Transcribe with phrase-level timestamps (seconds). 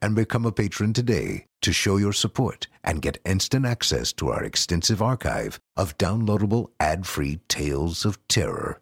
[0.00, 4.44] and become a patron today to show your support and get instant access to our
[4.44, 8.80] extensive archive of downloadable ad-free tales of terror.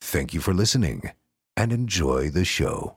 [0.00, 1.12] Thank you for listening
[1.56, 2.96] and enjoy the show.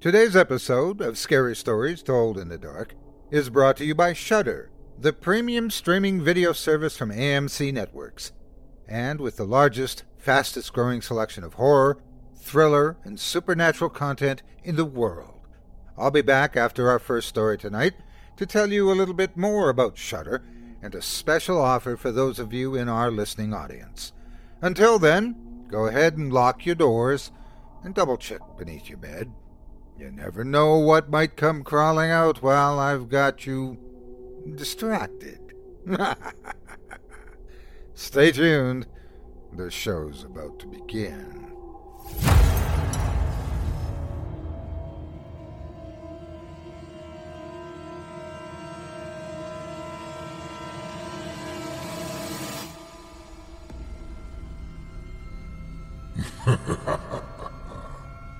[0.00, 2.94] Today's episode of Scary Stories Told in the Dark
[3.30, 8.32] is brought to you by Shudder, the premium streaming video service from AMC Networks.
[8.86, 11.98] And with the largest, fastest growing selection of horror,
[12.36, 15.33] thriller, and supernatural content in the world.
[15.96, 17.94] I'll be back after our first story tonight
[18.36, 20.42] to tell you a little bit more about Shudder
[20.82, 24.12] and a special offer for those of you in our listening audience.
[24.60, 27.30] Until then, go ahead and lock your doors
[27.84, 29.32] and double check beneath your bed.
[29.96, 33.78] You never know what might come crawling out while I've got you
[34.56, 35.38] distracted.
[37.94, 38.88] Stay tuned.
[39.52, 41.52] The show's about to begin.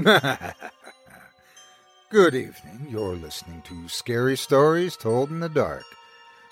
[2.10, 2.86] Good evening.
[2.88, 5.84] You're listening to Scary Stories Told in the Dark.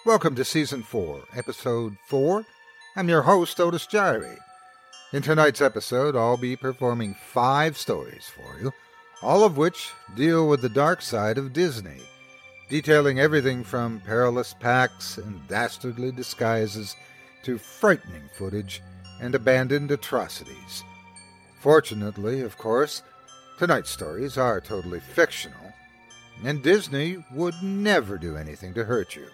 [0.04, 2.44] Welcome to Season 4, Episode 4.
[2.96, 4.36] I'm your host, Otis Jiry.
[5.14, 8.70] In tonight's episode, I'll be performing five stories for you,
[9.22, 12.02] all of which deal with the dark side of Disney,
[12.68, 16.94] detailing everything from perilous pacts and dastardly disguises
[17.44, 18.82] to frightening footage
[19.22, 20.84] and abandoned atrocities.
[21.60, 23.02] Fortunately, of course,
[23.58, 25.74] Tonight's stories are totally fictional,
[26.44, 29.26] and Disney would never do anything to hurt you.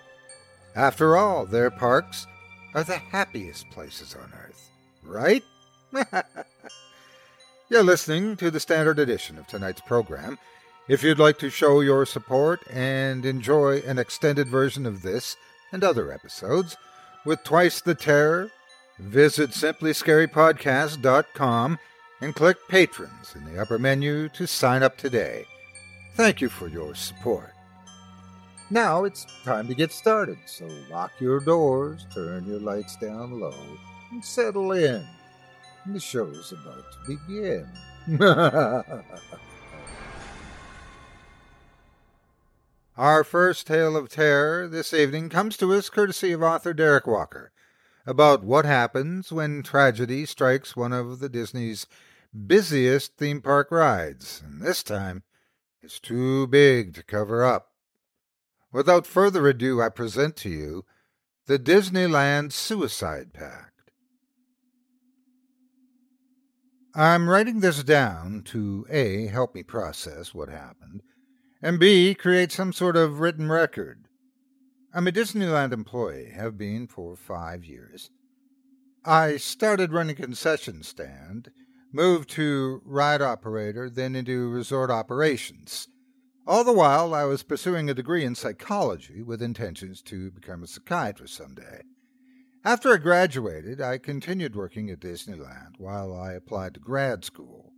[0.75, 2.27] After all, their parks
[2.75, 4.71] are the happiest places on earth,
[5.03, 5.45] right?
[7.69, 10.39] You're listening to the standard edition of tonight's program.
[10.89, 15.37] If you'd like to show your support and enjoy an extended version of this
[15.71, 16.79] and other episodes
[17.27, 18.51] with twice the terror,
[18.99, 21.79] visit simplyscarypodcast.com
[22.25, 25.45] and click Patrons in the upper menu to sign up today.
[26.15, 27.53] Thank you for your support.
[28.71, 33.55] Now it's time to get started, so lock your doors, turn your lights down low,
[34.11, 35.07] and settle in.
[35.87, 37.69] The show's about to begin.
[42.97, 47.53] Our first tale of terror this evening comes to us courtesy of author Derek Walker
[48.07, 51.87] about what happens when tragedy strikes one of the Disney's
[52.35, 55.23] busiest theme park rides, and this time
[55.83, 57.69] it's too big to cover up.
[58.73, 60.85] Without further ado, I present to you
[61.47, 63.93] the Disneyland Suicide Pact.
[66.95, 69.27] I'm writing this down to A.
[69.27, 71.03] help me process what happened,
[71.61, 72.15] and B.
[72.15, 74.07] create some sort of written record.
[74.93, 78.11] I'm a Disneyland employee, have been for five years.
[79.05, 81.51] I started running concession stand,
[81.95, 85.87] moved to ride operator, then into resort operations.
[86.47, 90.67] All the while, I was pursuing a degree in psychology with intentions to become a
[90.67, 91.83] psychiatrist someday.
[92.65, 97.73] After I graduated, I continued working at Disneyland while I applied to grad school.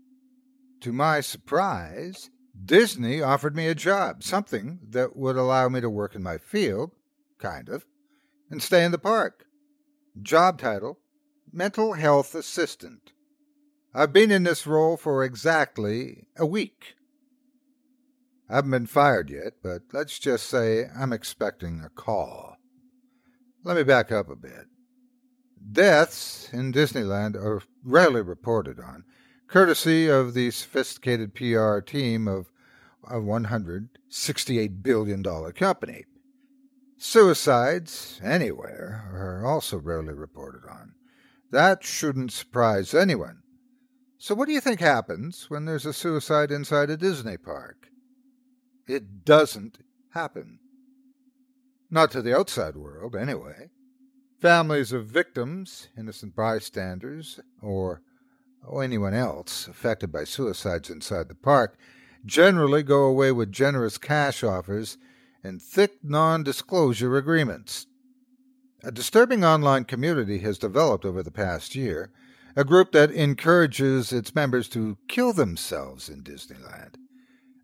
[0.81, 2.31] To my surprise,
[2.65, 6.93] Disney offered me a job, something that would allow me to work in my field,
[7.39, 7.85] kind of,
[8.51, 9.45] and stay in the park.
[10.23, 10.99] Job title
[11.53, 13.13] Mental Health Assistant.
[13.99, 16.97] I've been in this role for exactly a week.
[18.47, 22.59] I haven't been fired yet, but let's just say I'm expecting a call.
[23.65, 24.67] Let me back up a bit.
[25.73, 29.05] Deaths in Disneyland are rarely reported on,
[29.49, 32.53] courtesy of the sophisticated PR team of
[33.09, 35.23] a $168 billion
[35.53, 36.05] company.
[36.99, 40.93] Suicides, anywhere, are also rarely reported on.
[41.51, 43.41] That shouldn't surprise anyone.
[44.19, 47.89] So, what do you think happens when there's a suicide inside a Disney park?
[48.87, 49.79] It doesn't
[50.11, 50.59] happen.
[51.91, 53.71] Not to the outside world, anyway.
[54.41, 58.03] Families of victims, innocent bystanders, or
[58.83, 61.79] anyone else affected by suicides inside the park
[62.25, 64.99] generally go away with generous cash offers
[65.45, 67.87] and thick non disclosure agreements.
[68.83, 72.11] A disturbing online community has developed over the past year,
[72.57, 76.95] a group that encourages its members to kill themselves in Disneyland.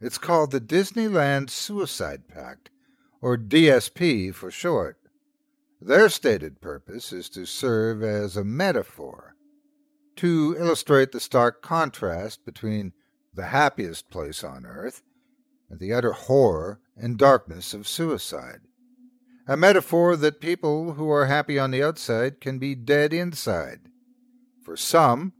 [0.03, 2.69] It's called the Disneyland Suicide Pact,
[3.23, 4.99] or DSP for short.
[5.81, 9.35] Their stated purpose is to serve as a metaphor
[10.17, 12.93] to illustrate the stark contrast between
[13.33, 15.03] the happiest place on earth
[15.71, 18.61] and the utter horror and darkness of suicide.
[19.49, 23.89] A metaphor that people who are happy on the outside can be dead inside.
[24.63, 25.33] For some,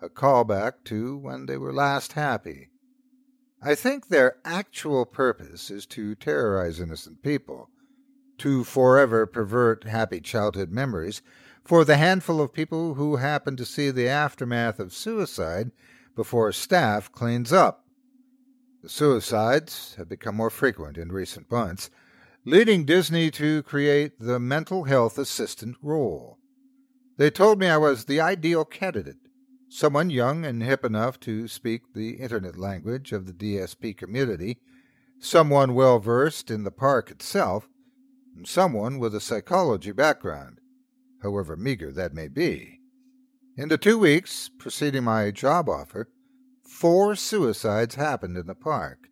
[0.00, 2.70] a callback to when they were last happy.
[3.60, 7.70] I think their actual purpose is to terrorize innocent people
[8.38, 11.22] to forever pervert happy childhood memories
[11.64, 15.72] for the handful of people who happen to see the aftermath of suicide
[16.14, 17.84] before staff cleans up.
[18.82, 21.90] The suicides have become more frequent in recent months,
[22.44, 26.37] leading Disney to create the mental health assistant role.
[27.18, 29.18] They told me I was the ideal candidate,
[29.68, 34.60] someone young and hip enough to speak the internet language of the DSP community,
[35.18, 37.68] someone well versed in the park itself,
[38.36, 40.60] and someone with a psychology background,
[41.20, 42.78] however meager that may be.
[43.56, 46.08] In the two weeks preceding my job offer,
[46.62, 49.08] four suicides happened in the park.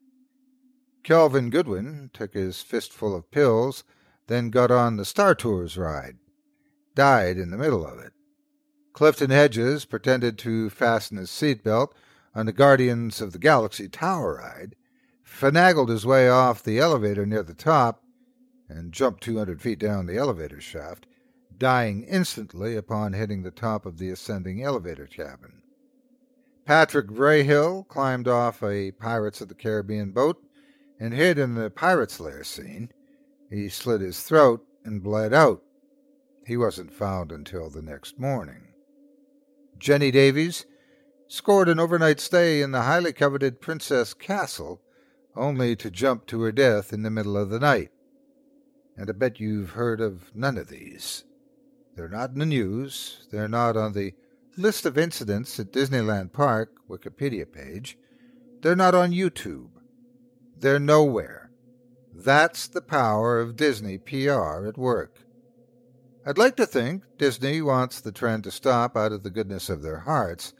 [1.03, 3.83] Kelvin Goodwin took his fistful of pills,
[4.29, 6.19] then got on the Star Tours ride.
[6.97, 8.15] Died in the middle of it.
[8.95, 11.93] Clifton Hedges pretended to fasten his seatbelt
[12.35, 14.75] on the Guardians of the Galaxy Tower ride,
[15.23, 18.03] finagled his way off the elevator near the top,
[18.67, 21.07] and jumped 200 feet down the elevator shaft,
[21.59, 25.61] dying instantly upon hitting the top of the ascending elevator cabin.
[26.65, 30.43] Patrick Vrayhill climbed off a Pirates of the Caribbean boat
[30.99, 32.91] and hid in the pirate's lair scene.
[33.51, 35.63] He slit his throat and bled out.
[36.47, 38.69] He wasn't found until the next morning.
[39.79, 40.65] Jenny Davies
[41.29, 44.81] scored an overnight stay in the highly coveted Princess Castle,
[45.35, 47.91] only to jump to her death in the middle of the night
[48.97, 51.25] and I bet you've heard of none of these.
[51.95, 54.15] They're not in the news, they're not on the
[54.57, 57.99] list of incidents at Disneyland Park Wikipedia page,
[58.63, 59.69] they're not on YouTube.
[60.59, 61.51] They're nowhere.
[62.15, 65.19] That's the power of Disney PR at work.
[66.29, 69.83] I'd like to think Disney wants the trend to stop out of the goodness of
[69.83, 70.55] their hearts,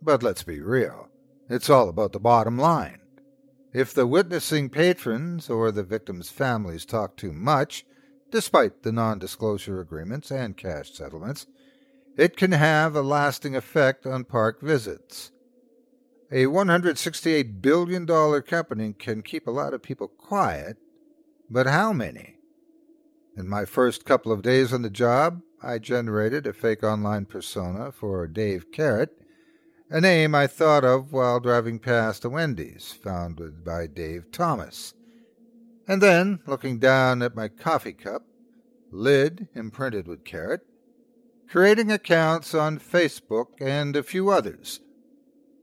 [0.00, 1.08] but let's be real.
[1.48, 3.00] It's all about the bottom line.
[3.72, 7.84] If the witnessing patrons or the victims' families talk too much,
[8.30, 11.48] despite the non disclosure agreements and cash settlements,
[12.16, 15.32] it can have a lasting effect on park visits.
[16.30, 18.06] A $168 billion
[18.42, 20.76] company can keep a lot of people quiet,
[21.50, 22.36] but how many?
[23.36, 27.92] In my first couple of days on the job, I generated a fake online persona
[27.92, 29.16] for Dave Carrot
[29.92, 34.94] a name I thought of while driving past a Wendy's founded by Dave Thomas.
[35.86, 38.22] And then, looking down at my coffee cup,
[38.90, 40.62] lid imprinted with carrot,
[41.46, 44.80] creating accounts on Facebook and a few others.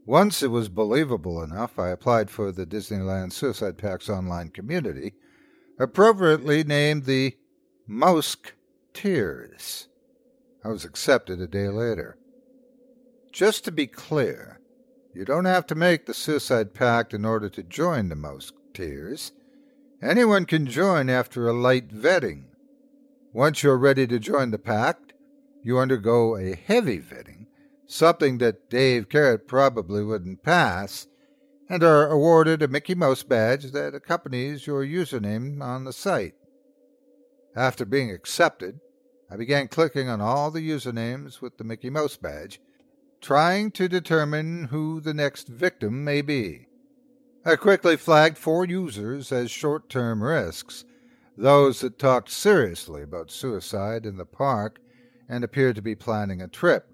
[0.05, 5.15] Once it was believable enough, I applied for the Disneyland Suicide Pact's online community,
[5.79, 7.35] appropriately named the
[7.91, 8.53] Mousk
[8.93, 9.87] Tears.
[10.63, 12.19] I was accepted a day later.
[13.31, 14.59] Just to be clear,
[15.11, 19.31] you don't have to make the Suicide Pact in order to join the Musketeers.
[20.03, 22.43] Anyone can join after a light vetting.
[23.33, 25.13] Once you're ready to join the pact,
[25.63, 27.47] you undergo a heavy vetting,
[27.87, 31.07] something that Dave Carrot probably wouldn't pass,
[31.67, 36.35] and are awarded a Mickey Mouse badge that accompanies your username on the site.
[37.59, 38.79] After being accepted,
[39.29, 42.61] I began clicking on all the usernames with the Mickey Mouse badge
[43.19, 46.67] trying to determine who the next victim may be.
[47.43, 50.85] I quickly flagged four users as short term risks,
[51.35, 54.79] those that talked seriously about suicide in the park
[55.27, 56.87] and appeared to be planning a trip,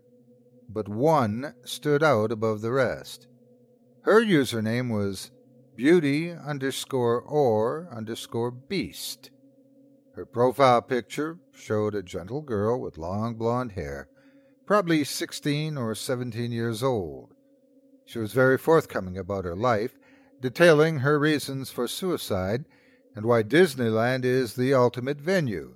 [0.67, 3.27] but one stood out above the rest.
[4.01, 5.29] Her username was
[5.75, 9.29] beauty underscore or underscore beast.
[10.15, 14.07] Her profile picture showed a gentle girl with long blonde hair
[14.65, 17.33] probably 16 or 17 years old.
[18.05, 19.97] She was very forthcoming about her life,
[20.41, 22.65] detailing her reasons for suicide
[23.15, 25.75] and why Disneyland is the ultimate venue.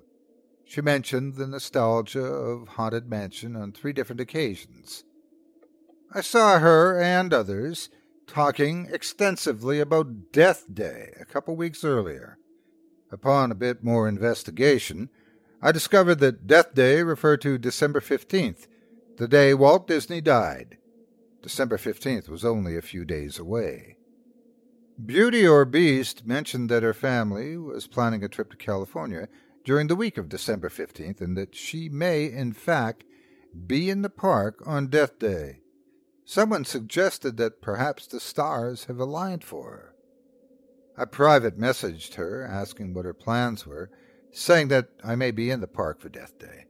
[0.64, 5.04] She mentioned the nostalgia of Haunted Mansion on three different occasions.
[6.12, 7.88] I saw her and others
[8.26, 12.38] talking extensively about Death Day a couple weeks earlier.
[13.12, 15.10] Upon a bit more investigation,
[15.60, 18.66] I discovered that Death Day referred to December 15th,
[19.16, 20.78] the day Walt Disney died.
[21.42, 23.96] December 15th was only a few days away.
[25.04, 29.28] Beauty or Beast mentioned that her family was planning a trip to California
[29.64, 33.04] during the week of December 15th and that she may, in fact,
[33.66, 35.60] be in the park on Death Day.
[36.24, 39.89] Someone suggested that perhaps the stars have aligned for her.
[41.00, 43.88] I private messaged her asking what her plans were,
[44.32, 46.66] saying that I may be in the park for Death Day.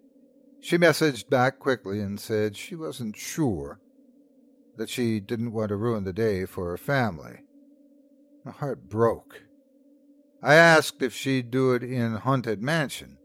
[0.60, 3.80] She messaged back quickly and said she wasn't sure,
[4.76, 7.40] that she didn't want to ruin the day for her family.
[8.44, 9.42] My heart broke.
[10.40, 13.18] I asked if she'd do it in Haunted Mansion.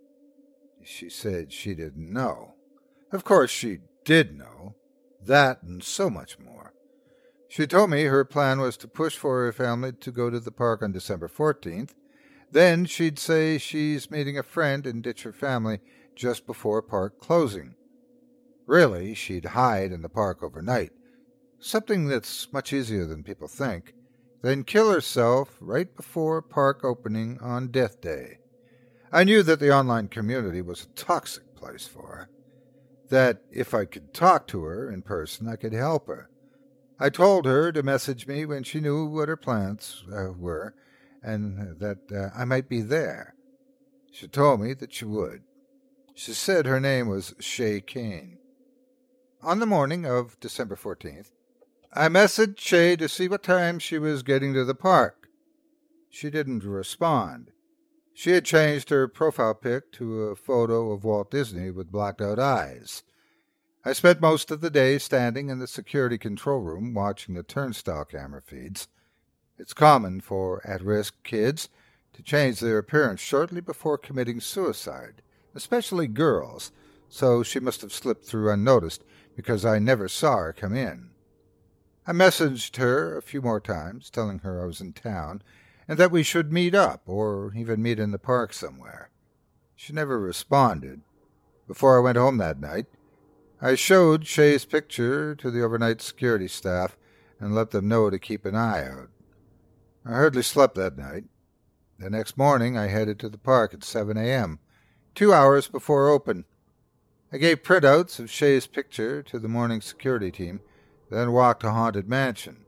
[0.83, 2.55] She said she didn't know.
[3.11, 4.73] Of course, she did know.
[5.23, 6.73] That and so much more.
[7.55, 10.51] She told me her plan was to push for her family to go to the
[10.51, 11.91] park on December 14th.
[12.51, 15.79] Then she'd say she's meeting a friend and ditch her family
[16.17, 17.75] just before park closing.
[18.65, 20.91] Really, she'd hide in the park overnight,
[21.57, 23.93] something that's much easier than people think,
[24.41, 28.39] then kill herself right before park opening on Death Day.
[29.13, 32.29] I knew that the online community was a toxic place for her,
[33.07, 36.29] that if I could talk to her in person, I could help her.
[36.99, 40.73] I told her to message me when she knew what her plans uh, were
[41.25, 43.35] and that uh, I might be there.
[44.11, 45.41] She told me that she would.
[46.13, 48.37] She said her name was Shay Kane.
[49.41, 51.31] On the morning of December 14th,
[51.91, 55.27] I messaged Shay to see what time she was getting to the park.
[56.09, 57.51] She didn't respond.
[58.13, 62.39] She had changed her profile pic to a photo of Walt Disney with blacked out
[62.39, 63.03] eyes.
[63.85, 68.03] I spent most of the day standing in the security control room watching the turnstile
[68.03, 68.87] camera feeds.
[69.57, 71.69] It's common for at risk kids
[72.13, 75.21] to change their appearance shortly before committing suicide
[75.55, 76.71] especially girls,
[77.07, 79.03] so she must have slipped through unnoticed
[79.35, 81.09] because I never saw her come in.
[82.05, 85.41] I messaged her a few more times, telling her I was in town
[85.87, 89.09] and that we should meet up or even meet in the park somewhere.
[89.75, 91.01] She never responded.
[91.67, 92.85] Before I went home that night,
[93.61, 96.97] I showed Shay's picture to the overnight security staff
[97.39, 99.09] and let them know to keep an eye out.
[100.05, 101.25] I hardly slept that night.
[101.97, 104.59] The next morning I headed to the park at 7 a.m
[105.15, 106.45] two hours before open.
[107.31, 110.59] I gave printouts of Shay's picture to the morning security team,
[111.09, 112.65] then walked to Haunted Mansion.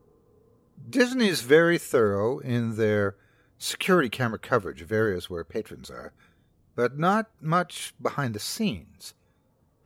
[0.90, 3.16] Disney is very thorough in their
[3.58, 6.14] security camera coverage of areas where patrons are,
[6.76, 9.14] but not much behind the scenes.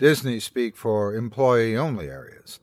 [0.01, 2.59] Disney speak for employee only areas.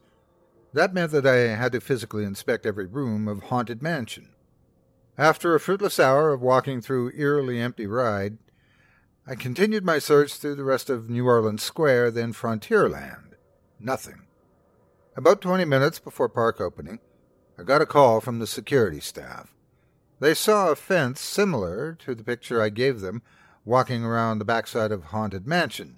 [0.72, 4.30] That meant that I had to physically inspect every room of Haunted Mansion.
[5.16, 8.38] After a fruitless hour of walking through eerily empty ride,
[9.24, 13.34] I continued my search through the rest of New Orleans Square, then Frontierland.
[13.78, 14.26] Nothing.
[15.16, 16.98] About 20 minutes before park opening,
[17.56, 19.54] I got a call from the security staff.
[20.18, 23.22] They saw a fence similar to the picture I gave them
[23.64, 25.97] walking around the backside of Haunted Mansion.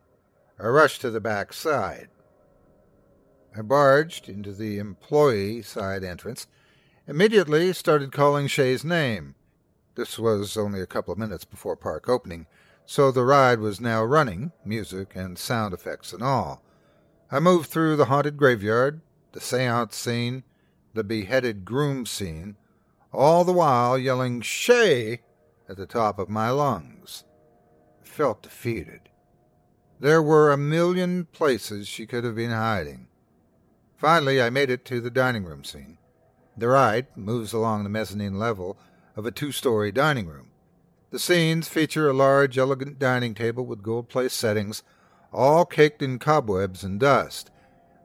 [0.63, 2.09] I rushed to the back side.
[3.57, 6.47] I barged into the employee side entrance,
[7.07, 9.37] immediately started calling Shay's name.
[9.95, 12.47] This was only a couple of minutes before park opening,
[12.85, 16.63] so the ride was now running, music and sound effects and all.
[17.31, 19.01] I moved through the haunted graveyard,
[19.33, 20.45] the seance scene,
[20.93, 22.57] the beheaded groom scene,
[23.15, 25.23] all the while yelling Shay
[25.69, 27.25] at the top of my lungs.
[28.03, 29.10] I felt defeated.
[30.01, 33.09] There were a million places she could have been hiding.
[33.99, 35.99] Finally, I made it to the dining room scene.
[36.57, 38.79] The ride moves along the mezzanine level
[39.15, 40.53] of a two story dining room.
[41.11, 44.83] The scenes feature a large, elegant dining table with gold place settings,
[45.35, 47.51] all caked in cobwebs and dust.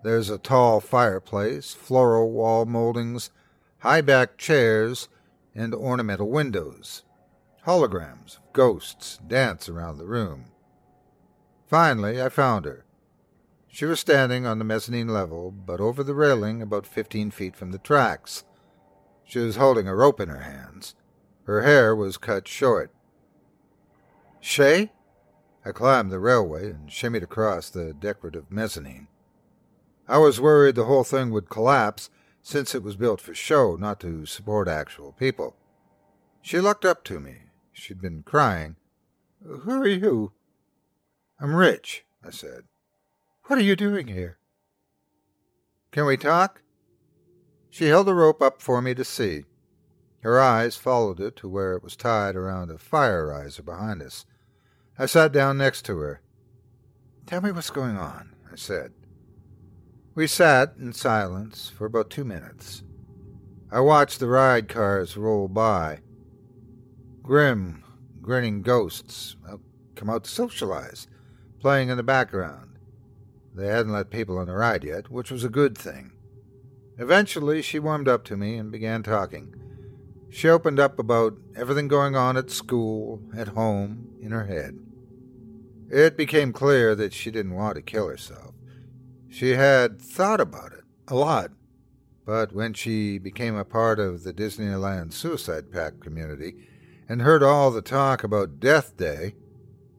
[0.04, 3.30] There's a tall fireplace, floral wall moldings,
[3.80, 5.08] high backed chairs,
[5.56, 7.04] and ornamental windows.
[7.66, 10.48] Holograms of ghosts dance around the room.
[11.76, 12.86] Finally, I found her.
[13.68, 17.72] She was standing on the mezzanine level, but over the railing about fifteen feet from
[17.74, 18.46] the tracks.
[19.26, 20.96] She was holding a rope in her hands.
[21.44, 22.94] Her hair was cut short.
[24.40, 24.94] Shay?
[25.66, 29.10] I climbed the railway and shimmied across the decorative mezzanine.
[30.08, 32.10] I was worried the whole thing would collapse,
[32.42, 35.58] since it was built for show, not to support actual people.
[36.42, 37.50] She looked up to me.
[37.74, 38.78] She'd been crying.
[39.46, 40.32] Who are you?
[41.38, 42.64] I'm Rich, I said.
[43.46, 44.38] What are you doing here?
[45.92, 46.62] Can we talk?
[47.70, 49.44] She held the rope up for me to see.
[50.22, 54.26] Her eyes followed it to where it was tied around a fire riser behind us.
[54.98, 56.22] I sat down next to her.
[57.26, 58.94] Tell me what's going on, I said.
[60.16, 62.82] We sat in silence for about two minutes.
[63.70, 66.00] I watched the ride cars roll by.
[67.22, 67.84] Grim,
[68.22, 69.58] grinning ghosts uh,
[69.96, 71.08] come out to socialize,
[71.66, 72.78] playing in the background.
[73.56, 76.12] They hadn't let people on the ride yet, which was a good thing.
[77.00, 79.56] Eventually, she warmed up to me and began talking.
[80.30, 84.78] She opened up about everything going on at school, at home, in her head.
[85.90, 88.54] It became clear that she didn't want to kill herself.
[89.28, 91.50] She had thought about it a lot,
[92.28, 96.68] but when she became a part of the Disneyland Suicide Pact community
[97.10, 99.34] and heard all the talk about Death Day,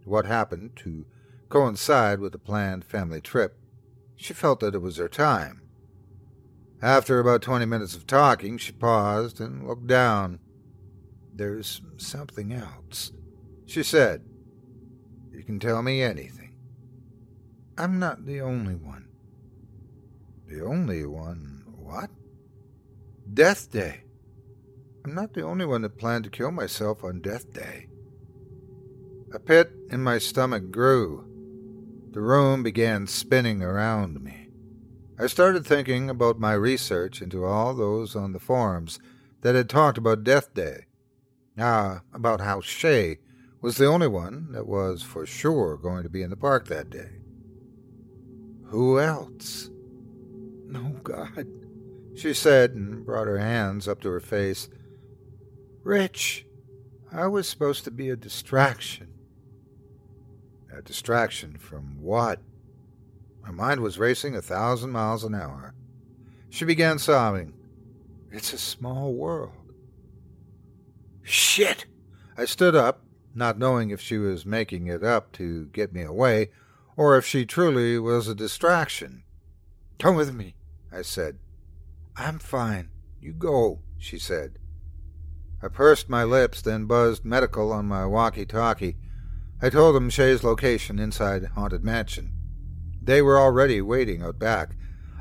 [0.04, 1.06] what happened to
[1.48, 3.58] coincide with the planned family trip,
[4.16, 5.62] she felt that it was her time.
[6.82, 10.40] After about twenty minutes of talking, she paused and looked down.
[11.34, 13.12] There's something else,
[13.66, 14.24] she said.
[15.32, 16.54] You can tell me anything.
[17.78, 19.08] I'm not the only one.
[20.48, 21.64] The only one.
[21.76, 22.10] What?
[23.32, 24.04] Death Day.
[25.04, 27.88] I'm not the only one that planned to kill myself on Death Day.
[29.34, 31.25] A pit in my stomach grew.
[32.16, 34.48] The room began spinning around me.
[35.18, 38.98] I started thinking about my research into all those on the forums
[39.42, 40.86] that had talked about Death Day.
[41.58, 43.18] Ah, about how Shay
[43.60, 46.88] was the only one that was for sure going to be in the park that
[46.88, 47.18] day.
[48.68, 49.68] Who else?
[50.64, 51.46] No, God,
[52.16, 54.70] she said and brought her hands up to her face.
[55.82, 56.46] Rich,
[57.12, 59.15] I was supposed to be a distraction.
[60.76, 62.38] A distraction from what?
[63.42, 65.72] My mind was racing a thousand miles an hour.
[66.50, 67.54] She began sobbing.
[68.30, 69.72] It's a small world.
[71.22, 71.86] Shit!
[72.36, 73.00] I stood up,
[73.34, 76.50] not knowing if she was making it up to get me away,
[76.94, 79.24] or if she truly was a distraction.
[79.98, 80.56] Come with me,
[80.92, 81.38] I said.
[82.16, 82.90] I'm fine.
[83.18, 84.58] You go, she said.
[85.62, 88.98] I pursed my lips, then buzzed medical on my walkie talkie.
[89.62, 92.32] I told them Shay's location inside Haunted Mansion.
[93.02, 94.76] They were already waiting out back.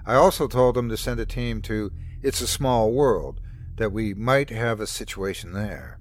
[0.05, 3.39] I also told them to send a team to It's a Small World,
[3.77, 5.99] that we might have a situation there.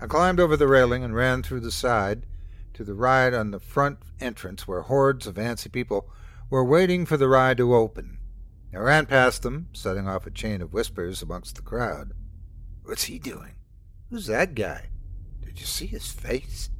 [0.00, 2.24] I climbed over the railing and ran through the side
[2.72, 6.08] to the ride on the front entrance where hordes of antsy people
[6.48, 8.18] were waiting for the ride to open.
[8.72, 12.12] I ran past them, setting off a chain of whispers amongst the crowd.
[12.84, 13.54] What's he doing?
[14.10, 14.90] Who's that guy?
[15.42, 16.70] Did you see his face?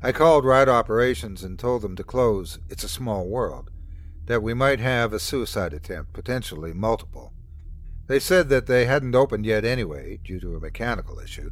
[0.00, 3.70] I called ride operations and told them to close It's a Small World,
[4.26, 7.32] that we might have a suicide attempt, potentially multiple.
[8.06, 11.50] They said that they hadn't opened yet anyway, due to a mechanical issue,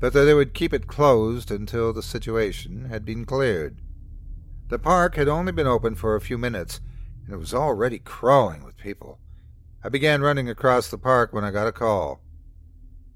[0.00, 3.80] but that they would keep it closed until the situation had been cleared.
[4.68, 6.80] The park had only been open for a few minutes,
[7.24, 9.20] and it was already crawling with people.
[9.84, 12.20] I began running across the park when I got a call.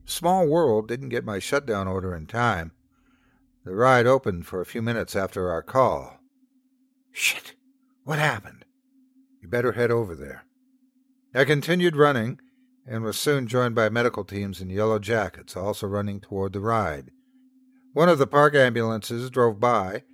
[0.05, 2.71] Small World didn't get my shutdown order in time.
[3.65, 6.19] The ride opened for a few minutes after our call.
[7.13, 7.55] Shit!
[8.05, 8.65] What happened?
[9.43, 10.45] You better head over there.
[11.35, 12.41] I continued running
[12.87, 17.11] and was soon joined by medical teams in yellow jackets, also running toward the ride.
[17.93, 20.05] One of the park ambulances drove by,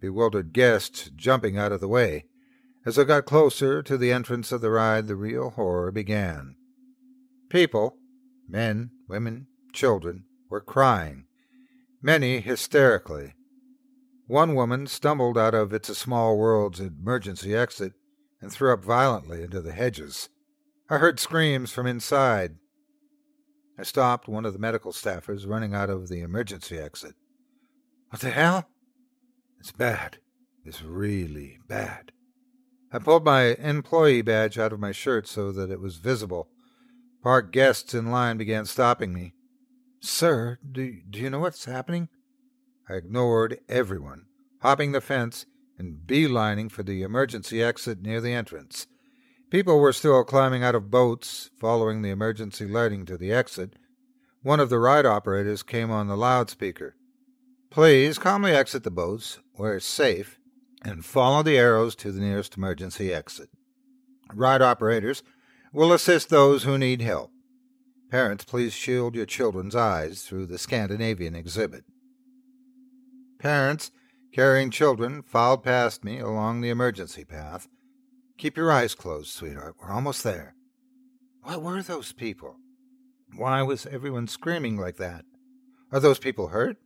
[0.00, 2.24] bewildered guests jumping out of the way.
[2.84, 6.56] As I got closer to the entrance of the ride, the real horror began.
[7.48, 7.98] People,
[8.48, 11.26] men, women, children, were crying,
[12.02, 13.34] many hysterically.
[14.26, 17.92] One woman stumbled out of It's a Small World's emergency exit
[18.40, 20.28] and threw up violently into the hedges.
[20.90, 22.56] I heard screams from inside.
[23.78, 27.14] I stopped one of the medical staffers running out of the emergency exit.
[28.10, 28.68] What the hell?
[29.60, 30.18] It's bad.
[30.64, 32.12] It's really bad.
[32.92, 36.48] I pulled my employee badge out of my shirt so that it was visible.
[37.22, 39.34] Park guests in line began stopping me.
[40.04, 42.08] Sir, do, do you know what's happening?
[42.88, 44.26] I ignored everyone,
[44.60, 45.46] hopping the fence
[45.78, 48.88] and beelining for the emergency exit near the entrance.
[49.48, 53.74] People were still climbing out of boats, following the emergency lighting to the exit.
[54.42, 56.96] One of the ride operators came on the loudspeaker.
[57.70, 60.36] Please calmly exit the boats where it's safe
[60.84, 63.50] and follow the arrows to the nearest emergency exit.
[64.34, 65.22] Ride operators
[65.72, 67.31] will assist those who need help.
[68.12, 71.86] Parents, please shield your children's eyes through the Scandinavian exhibit.
[73.38, 73.90] Parents
[74.34, 77.68] carrying children filed past me along the emergency path.
[78.36, 79.76] Keep your eyes closed, sweetheart.
[79.80, 80.54] We're almost there.
[81.42, 82.56] What were those people?
[83.34, 85.24] Why was everyone screaming like that?
[85.90, 86.76] Are those people hurt?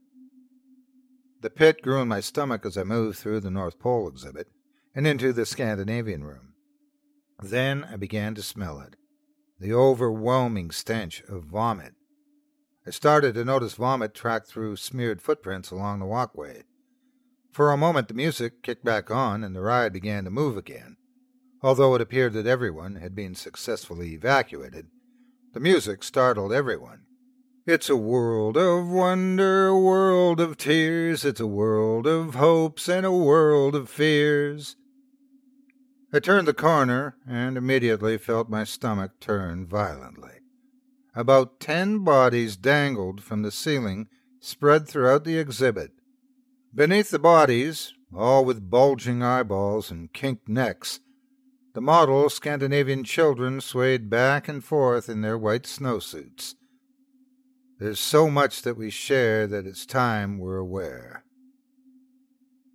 [1.40, 4.46] The pit grew in my stomach as I moved through the North Pole exhibit
[4.94, 6.52] and into the Scandinavian room.
[7.42, 8.94] Then I began to smell it
[9.58, 11.94] the overwhelming stench of vomit.
[12.86, 16.62] I started to notice vomit track through smeared footprints along the walkway.
[17.52, 20.96] For a moment, the music kicked back on and the ride began to move again.
[21.62, 24.88] Although it appeared that everyone had been successfully evacuated,
[25.54, 27.00] the music startled everyone.
[27.66, 33.06] It's a world of wonder, a world of tears, it's a world of hopes and
[33.06, 34.76] a world of fears.
[36.16, 40.40] I turned the corner and immediately felt my stomach turn violently.
[41.14, 44.08] About ten bodies dangled from the ceiling,
[44.40, 45.90] spread throughout the exhibit.
[46.74, 51.00] Beneath the bodies, all with bulging eyeballs and kinked necks,
[51.74, 56.54] the model Scandinavian children swayed back and forth in their white snowsuits.
[57.78, 61.25] There's so much that we share that it's time we're aware.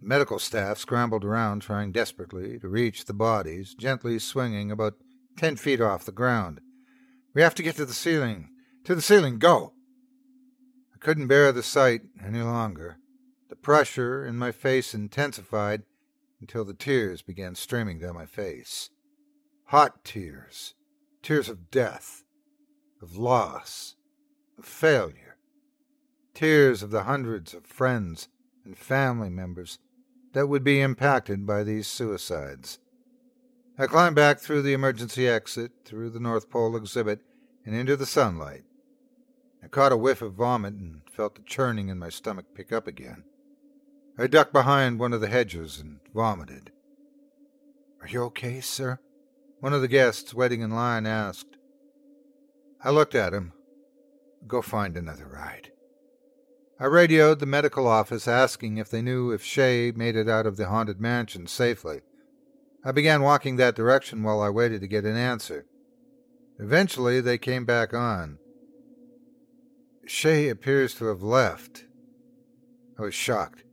[0.03, 4.95] Medical staff scrambled around, trying desperately to reach the bodies, gently swinging about
[5.37, 6.59] ten feet off the ground.
[7.35, 8.49] We have to get to the ceiling.
[8.85, 9.73] To the ceiling, go!
[10.93, 12.97] I couldn't bear the sight any longer.
[13.49, 15.83] The pressure in my face intensified
[16.39, 18.89] until the tears began streaming down my face.
[19.65, 20.73] Hot tears,
[21.21, 22.23] tears of death,
[23.03, 23.95] of loss,
[24.57, 25.37] of failure,
[26.33, 28.29] tears of the hundreds of friends
[28.65, 29.77] and family members
[30.33, 32.79] that would be impacted by these suicides.
[33.77, 37.21] I climbed back through the emergency exit, through the North Pole exhibit,
[37.65, 38.63] and into the sunlight.
[39.63, 42.87] I caught a whiff of vomit and felt the churning in my stomach pick up
[42.87, 43.23] again.
[44.17, 46.71] I ducked behind one of the hedges and vomited.
[48.01, 48.99] Are you okay, sir?
[49.59, 51.57] One of the guests waiting in line asked.
[52.83, 53.53] I looked at him.
[54.47, 55.70] Go find another ride.
[56.81, 60.57] I radioed the medical office asking if they knew if Shay made it out of
[60.57, 62.01] the haunted mansion safely.
[62.83, 65.67] I began walking that direction while I waited to get an answer.
[66.57, 68.39] Eventually, they came back on.
[70.07, 71.85] Shay appears to have left.
[72.97, 73.63] I was shocked.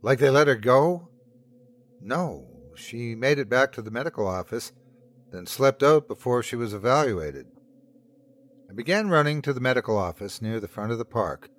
[0.00, 1.10] Like they let her go?
[2.00, 4.72] No, she made it back to the medical office,
[5.30, 7.48] then slept out before she was evaluated.
[8.70, 11.50] I began running to the medical office near the front of the park.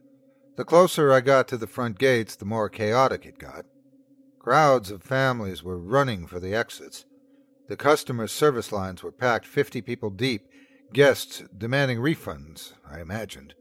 [0.57, 3.65] The closer I got to the front gates, the more chaotic it got.
[4.39, 7.05] Crowds of families were running for the exits.
[7.67, 10.47] The customer service lines were packed 50 people deep,
[10.93, 13.53] guests demanding refunds, I imagined.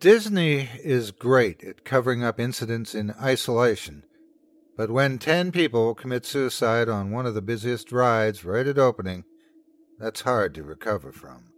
[0.00, 4.02] Disney is great at covering up incidents in isolation,
[4.76, 9.22] but when 10 people commit suicide on one of the busiest rides right at opening,
[10.00, 11.52] that's hard to recover from.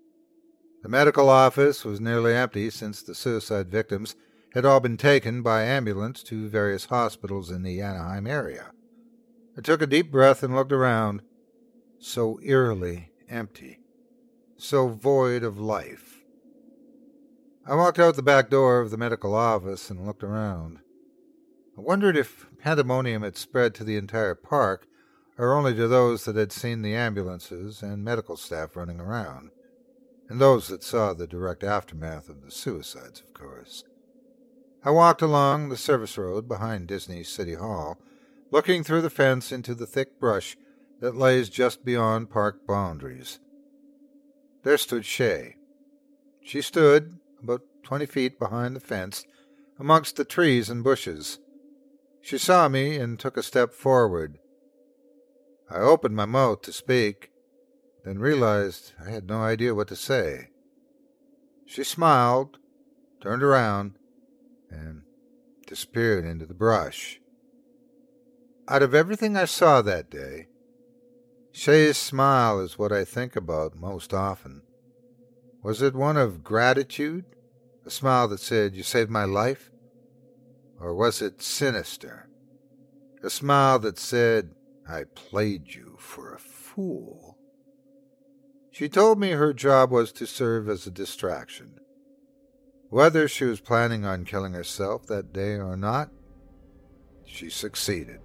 [0.83, 4.15] The medical office was nearly empty since the suicide victims
[4.55, 8.71] had all been taken by ambulance to various hospitals in the Anaheim area.
[9.59, 11.23] I took a deep breath and looked around,
[11.99, 13.81] so eerily empty.
[14.57, 16.21] so void of life.
[17.67, 20.79] I walked out the back door of the medical office and looked around.
[21.77, 24.87] I wondered if pandemonium had spread to the entire park,
[25.37, 29.51] or only to those that had seen the ambulances and medical staff running around,
[30.29, 33.83] and those that saw the direct aftermath of the suicides, of course.
[34.87, 37.99] I walked along the service road behind Disney's City Hall,
[38.51, 40.59] looking through the fence into the thick brush
[41.01, 43.41] that lays just beyond park boundaries.
[44.63, 45.57] There stood Shay.
[46.43, 49.25] She stood about twenty feet behind the fence,
[49.79, 51.39] amongst the trees and bushes.
[52.21, 54.39] She saw me and took a step forward.
[55.71, 57.31] I opened my mouth to speak,
[58.05, 60.51] then realized I had no idea what to say.
[61.65, 62.59] She smiled,
[63.23, 63.95] turned around,
[64.75, 65.03] and
[65.67, 67.21] disappeared into the brush.
[68.69, 70.47] Out of everything I saw that day,
[71.53, 74.63] Shay's smile is what I think about most often.
[75.63, 77.25] Was it one of gratitude?
[77.87, 79.71] A smile that said, You saved my life?
[80.81, 82.29] Or was it sinister?
[83.23, 84.51] A smile that said,
[84.89, 87.39] I played you for a fool.
[88.71, 91.79] She told me her job was to serve as a distraction.
[92.95, 96.11] Whether she was planning on killing herself that day or not,
[97.27, 98.21] she succeeded.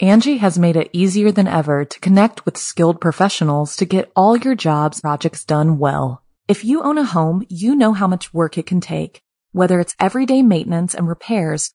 [0.00, 4.38] Angi has made it easier than ever to connect with skilled professionals to get all
[4.38, 6.22] your jobs projects done well.
[6.48, 9.20] If you own a home, you know how much work it can take,
[9.52, 11.74] whether it's everyday maintenance and repairs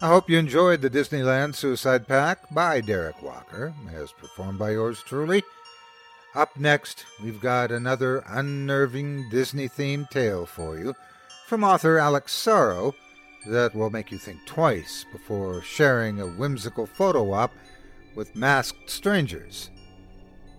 [0.00, 5.02] I hope you enjoyed the Disneyland Suicide Pact by Derek Walker, as performed by yours
[5.02, 5.42] truly.
[6.36, 10.94] Up next, we've got another unnerving Disney themed tale for you
[11.48, 12.94] from author Alex Sorrow
[13.48, 17.50] that will make you think twice before sharing a whimsical photo op
[18.14, 19.68] with masked strangers.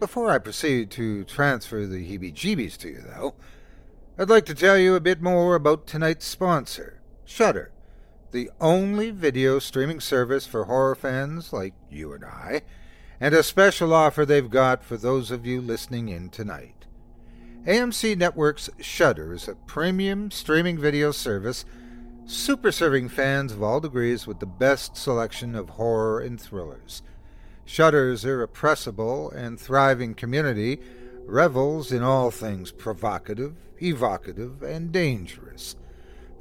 [0.02, 3.36] Before I proceed to transfer the heebie jeebies to you, though,
[4.18, 7.72] I'd like to tell you a bit more about tonight's sponsor, Shudder,
[8.32, 12.62] the only video streaming service for horror fans like you and I,
[13.20, 16.86] and a special offer they've got for those of you listening in tonight.
[17.66, 21.66] AMC Network's Shudder is a premium streaming video service
[22.30, 27.02] super serving fans of all degrees with the best selection of horror and thrillers.
[27.66, 30.80] Shudder's irrepressible and thriving community
[31.26, 35.76] revels in all things provocative, evocative, and dangerous.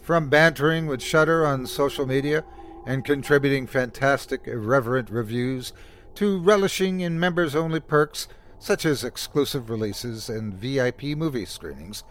[0.09, 2.43] From bantering with Shudder on social media
[2.87, 5.75] and contributing fantastic, irreverent reviews
[6.15, 8.27] to relishing in members only perks
[8.59, 12.05] such as exclusive releases and VIP movie screenings,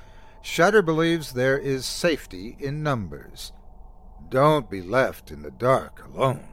[0.43, 3.51] Shudder believes there is safety in numbers.
[4.29, 6.49] Don't be left in the dark alone.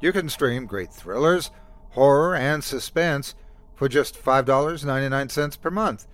[0.00, 1.52] You can stream great thrillers,
[1.90, 3.36] horror, and suspense
[3.76, 6.08] for just $5.99 per month,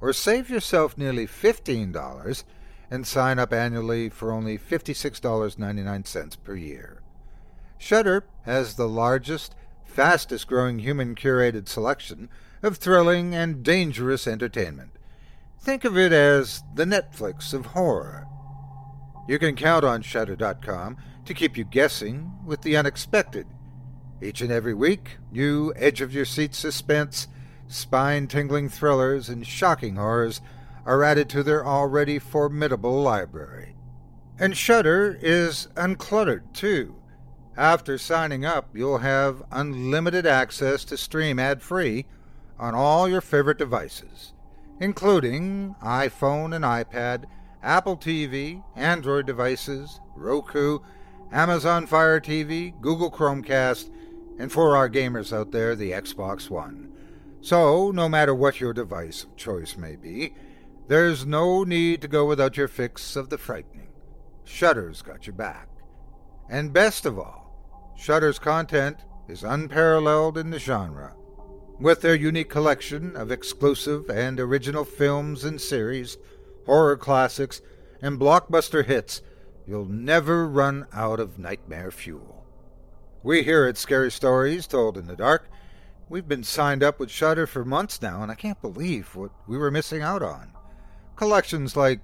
[0.00, 2.44] or save yourself nearly $15
[2.94, 7.02] and sign up annually for only $56.99 per year.
[7.76, 12.30] Shudder has the largest, fastest growing human curated selection
[12.62, 14.92] of thrilling and dangerous entertainment.
[15.58, 18.28] Think of it as the Netflix of horror.
[19.28, 23.46] You can count on Shudder.com to keep you guessing with the unexpected.
[24.22, 27.26] Each and every week, new edge of your seat suspense,
[27.66, 30.40] spine tingling thrillers, and shocking horrors
[30.86, 33.74] are added to their already formidable library.
[34.38, 36.96] And Shudder is uncluttered, too.
[37.56, 42.06] After signing up, you'll have unlimited access to stream ad free
[42.58, 44.32] on all your favorite devices,
[44.80, 47.24] including iPhone and iPad,
[47.62, 50.80] Apple TV, Android devices, Roku,
[51.32, 53.90] Amazon Fire TV, Google Chromecast,
[54.38, 56.92] and for our gamers out there, the Xbox One.
[57.40, 60.34] So, no matter what your device of choice may be,
[60.86, 63.88] there's no need to go without your fix of the frightening.
[64.44, 65.68] Shudder's got your back.
[66.50, 71.14] And best of all, Shudder's content is unparalleled in the genre.
[71.80, 76.18] With their unique collection of exclusive and original films and series,
[76.66, 77.62] horror classics,
[78.02, 79.22] and blockbuster hits,
[79.66, 82.46] you'll never run out of nightmare fuel.
[83.22, 85.48] We here at Scary Stories Told in the Dark,
[86.10, 89.56] we've been signed up with Shudder for months now, and I can't believe what we
[89.56, 90.53] were missing out on.
[91.16, 92.00] Collections like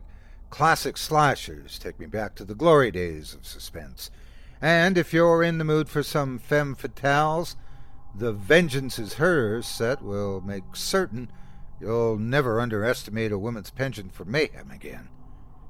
[0.50, 4.10] classic slashers take me back to the glory days of suspense.
[4.60, 7.56] And if you're in the mood for some femme fatales,
[8.14, 11.30] the Vengeance is Hers set will make certain
[11.80, 15.08] you'll never underestimate a woman's penchant for mayhem again.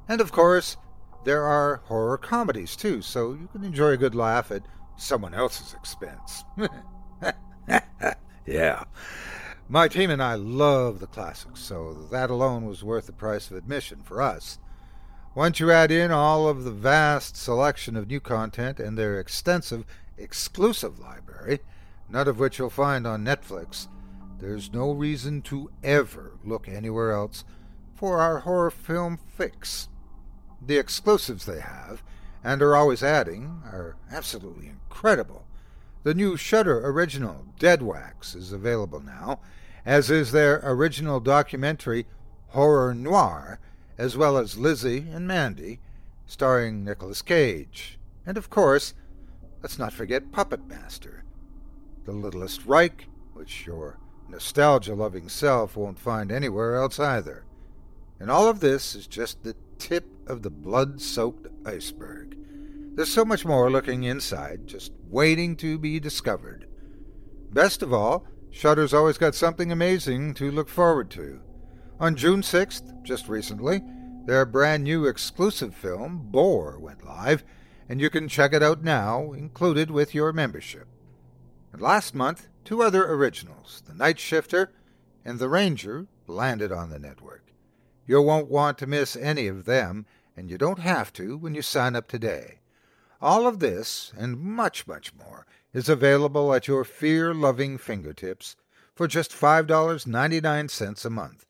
[0.09, 0.77] And of course,
[1.25, 4.63] there are horror comedies too, so you can enjoy a good laugh at
[4.97, 6.45] someone else's expense.
[8.47, 8.85] yeah.
[9.73, 13.57] My team and I love the classics, so that alone was worth the price of
[13.57, 14.59] admission for us.
[15.33, 19.85] Once you add in all of the vast selection of new content and their extensive
[20.19, 21.61] exclusive library,
[22.09, 23.87] none of which you'll find on Netflix,
[24.41, 27.45] there's no reason to ever look anywhere else
[27.95, 29.89] for our horror film fix.
[30.61, 32.03] The exclusives they have,
[32.43, 35.47] and are always adding, are absolutely incredible.
[36.03, 39.39] The new Shudder original, Dead Wax, is available now,
[39.85, 42.07] as is their original documentary,
[42.49, 43.61] Horror Noir,
[43.97, 45.81] as well as Lizzie and Mandy,
[46.27, 47.99] starring Nicolas Cage.
[48.27, 48.95] And of course,
[49.63, 51.25] let's not forget Puppet Master,
[52.05, 57.45] The Littlest Reich, which your nostalgia loving self won't find anywhere else either.
[58.19, 62.37] And all of this is just the tip of the blood soaked iceberg.
[62.95, 66.67] There's so much more looking inside, just waiting to be discovered.
[67.51, 71.41] Best of all, Shudder's always got something amazing to look forward to.
[71.99, 73.83] On June 6th, just recently,
[74.27, 77.45] their brand new exclusive film, Boar, went live,
[77.89, 80.87] and you can check it out now, included with your membership.
[81.73, 84.73] And last month, two other originals, The Night Shifter
[85.25, 87.53] and The Ranger, landed on the network.
[88.07, 91.63] You won't want to miss any of them, and you don't have to when you
[91.63, 92.61] sign up today.
[93.21, 98.57] All of this, and much, much more, is available at your fear loving fingertips
[98.95, 101.47] for just $5.99 a month.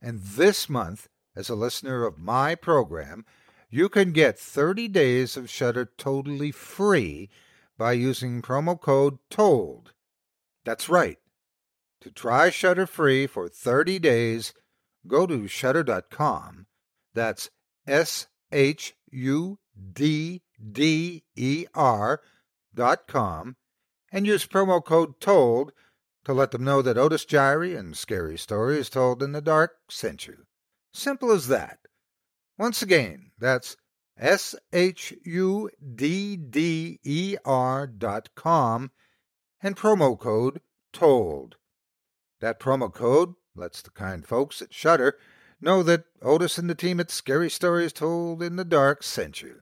[0.00, 3.24] And this month, as a listener of my program,
[3.68, 7.28] you can get 30 days of Shudder totally free
[7.76, 9.92] by using promo code TOLD.
[10.64, 11.18] That's right.
[12.00, 14.54] To try Shudder free for 30 days,
[15.06, 16.66] go to shudder.com.
[17.14, 17.50] That's
[17.86, 19.58] S H U
[19.92, 22.20] D D E R
[23.06, 23.56] com
[24.12, 25.72] and use promo code TOLD
[26.24, 30.26] to let them know that Otis Jiry and Scary Stories Told in the Dark sent
[30.26, 30.46] you.
[30.92, 31.78] Simple as that.
[32.58, 33.76] Once again, that's
[34.18, 38.90] S H U D D E R dot com
[39.62, 40.60] and promo code
[40.92, 41.56] TOLD.
[42.40, 45.18] That promo code lets the kind folks at Shudder
[45.60, 49.60] know that Otis and the team at Scary Stories Told in the Dark sent you.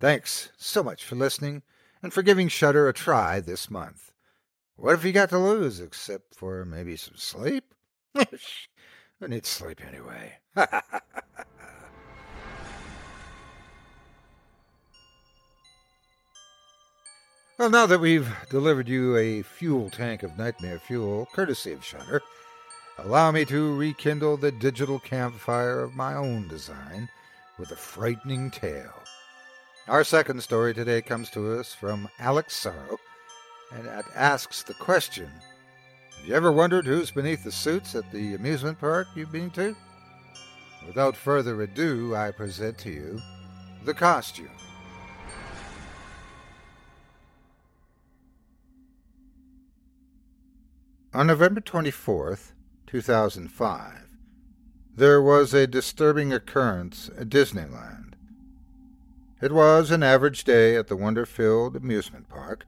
[0.00, 1.62] Thanks so much for listening
[2.02, 4.12] and for giving Shudder a try this month.
[4.76, 7.74] What have you got to lose except for maybe some sleep?
[8.14, 10.38] Who needs sleep anyway?
[17.58, 22.22] well, now that we've delivered you a fuel tank of nightmare fuel, courtesy of Shudder,
[22.98, 27.10] allow me to rekindle the digital campfire of my own design
[27.58, 28.94] with a frightening tale.
[29.90, 32.96] Our second story today comes to us from Alex Sorrow
[33.72, 35.28] and it asks the question
[36.16, 39.74] Have you ever wondered who's beneath the suits at the amusement park you've been to?
[40.86, 43.18] Without further ado, I present to you
[43.84, 44.52] the costume.
[51.12, 52.52] On November 24th,
[52.86, 54.06] 2005,
[54.94, 58.09] there was a disturbing occurrence at Disneyland.
[59.40, 62.66] It was an average day at the wonder filled amusement park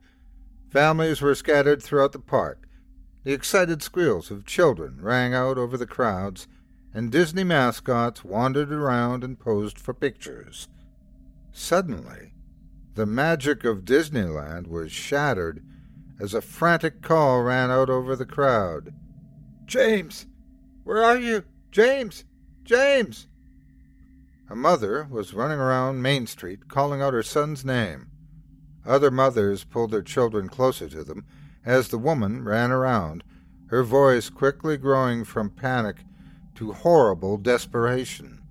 [0.73, 2.67] Families were scattered throughout the park.
[3.23, 6.47] The excited squeals of children rang out over the crowds,
[6.95, 10.67] and Disney mascots wandered around and posed for pictures.
[11.51, 12.33] Suddenly,
[12.95, 15.63] the magic of Disneyland was shattered
[16.19, 18.95] as a frantic call ran out over the crowd.
[19.67, 20.25] James!
[20.83, 21.43] Where are you?
[21.69, 22.25] James!
[22.63, 23.27] James!
[24.49, 28.07] A mother was running around Main Street calling out her son's name.
[28.85, 31.25] Other mothers pulled their children closer to them
[31.65, 33.23] as the woman ran around,
[33.67, 36.03] her voice quickly growing from panic
[36.55, 38.41] to horrible desperation.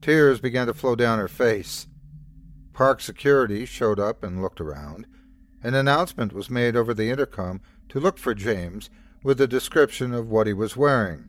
[0.00, 1.86] Tears began to flow down her face.
[2.72, 5.06] Park security showed up and looked around.
[5.62, 8.90] An announcement was made over the intercom to look for James
[9.22, 11.28] with a description of what he was wearing.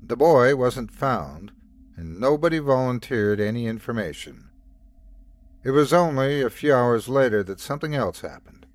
[0.00, 1.50] The boy wasn't found,
[1.98, 4.50] and nobody volunteered any information.
[5.64, 8.66] It was only a few hours later that something else happened.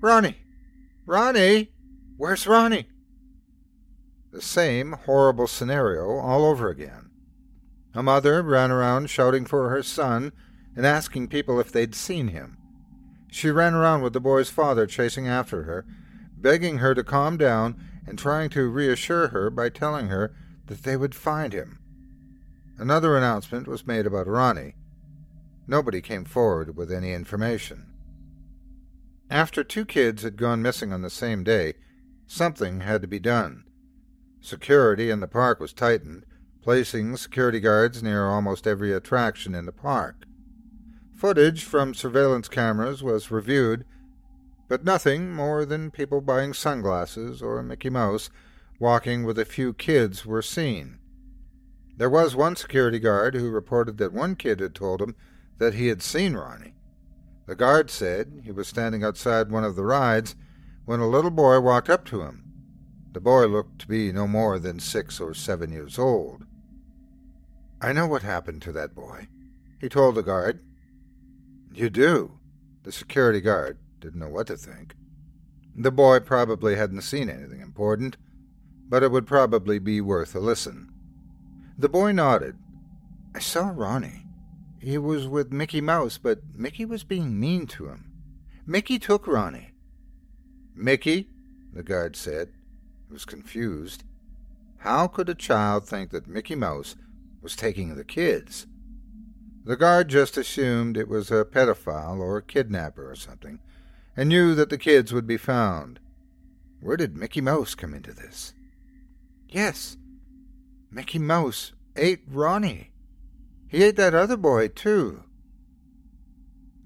[0.00, 0.36] Ronnie!
[1.06, 1.72] Ronnie!
[2.16, 2.86] Where's Ronnie?
[4.30, 7.10] The same horrible scenario all over again.
[7.94, 10.30] A mother ran around shouting for her son
[10.76, 12.56] and asking people if they'd seen him.
[13.32, 15.84] She ran around with the boy's father chasing after her,
[16.36, 20.32] begging her to calm down and trying to reassure her by telling her
[20.66, 21.79] that they would find him.
[22.80, 24.74] Another announcement was made about Ronnie.
[25.66, 27.92] Nobody came forward with any information.
[29.28, 31.74] After two kids had gone missing on the same day,
[32.26, 33.64] something had to be done.
[34.40, 36.24] Security in the park was tightened,
[36.62, 40.24] placing security guards near almost every attraction in the park.
[41.14, 43.84] Footage from surveillance cameras was reviewed,
[44.68, 48.30] but nothing more than people buying sunglasses or Mickey Mouse
[48.78, 50.99] walking with a few kids were seen.
[52.00, 55.14] There was one security guard who reported that one kid had told him
[55.58, 56.74] that he had seen Ronnie.
[57.44, 60.34] The guard said he was standing outside one of the rides
[60.86, 62.42] when a little boy walked up to him.
[63.12, 66.46] The boy looked to be no more than six or seven years old.
[67.82, 69.28] I know what happened to that boy,
[69.78, 70.60] he told the guard.
[71.74, 72.38] You do?
[72.84, 74.94] The security guard didn't know what to think.
[75.76, 78.16] The boy probably hadn't seen anything important,
[78.88, 80.89] but it would probably be worth a listen.
[81.80, 82.58] The boy nodded.
[83.34, 84.26] I saw Ronnie.
[84.80, 88.12] He was with Mickey Mouse, but Mickey was being mean to him.
[88.66, 89.70] Mickey took Ronnie.
[90.74, 91.30] Mickey?
[91.72, 92.50] the guard said.
[93.08, 94.04] He was confused.
[94.80, 96.96] How could a child think that Mickey Mouse
[97.40, 98.66] was taking the kids?
[99.64, 103.58] The guard just assumed it was a pedophile or a kidnapper or something,
[104.14, 105.98] and knew that the kids would be found.
[106.82, 108.52] Where did Mickey Mouse come into this?
[109.48, 109.96] Yes,
[110.90, 112.90] Mickey Mouse ate Ronnie.
[113.68, 115.24] He ate that other boy, too.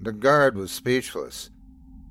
[0.01, 1.51] The guard was speechless.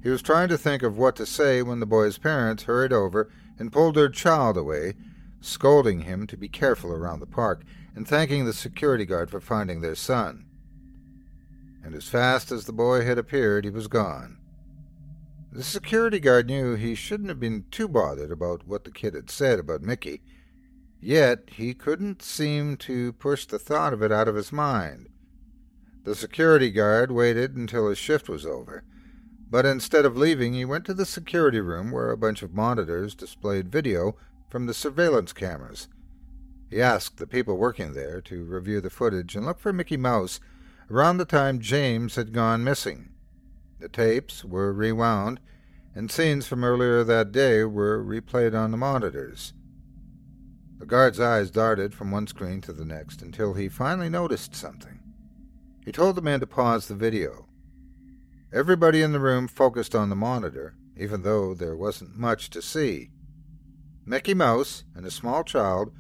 [0.02, 3.30] He was trying to think of what to say when the boy's parents hurried over
[3.60, 4.96] and pulled their child away,
[5.42, 7.64] scolding him to be careful around the park
[7.96, 10.46] and thanking the security guard for finding their son
[11.84, 14.38] and as fast as the boy had appeared, he was gone.
[15.52, 19.30] The security guard knew he shouldn't have been too bothered about what the kid had
[19.30, 20.22] said about Mickey,
[21.04, 25.10] yet he couldn't seem to push the thought of it out of his mind.
[26.04, 28.84] The security guard waited until his shift was over,
[29.50, 33.16] but instead of leaving, he went to the security room where a bunch of monitors
[33.16, 34.16] displayed video
[34.50, 35.88] from the surveillance cameras.
[36.70, 40.40] He asked the people working there to review the footage and look for Mickey Mouse
[40.90, 43.10] around the time James had gone missing.
[43.80, 45.40] The tapes were rewound,
[45.94, 49.54] and scenes from earlier that day were replayed on the monitors.
[50.84, 55.00] The guard's eyes darted from one screen to the next until he finally noticed something.
[55.86, 57.48] He told the man to pause the video.
[58.52, 63.12] Everybody in the room focused on the monitor, even though there wasn't much to see.
[64.06, 65.94] Mickey Mouse and a small child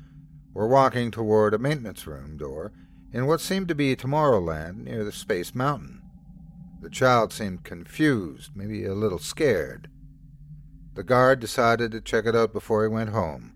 [0.53, 2.73] were walking toward a maintenance room door
[3.13, 6.01] in what seemed to be Tomorrowland near the Space Mountain.
[6.81, 9.89] The child seemed confused, maybe a little scared.
[10.95, 13.52] The guard decided to check it out before he went home.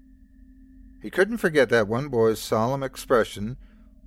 [1.02, 3.58] He couldn't forget that one boy's solemn expression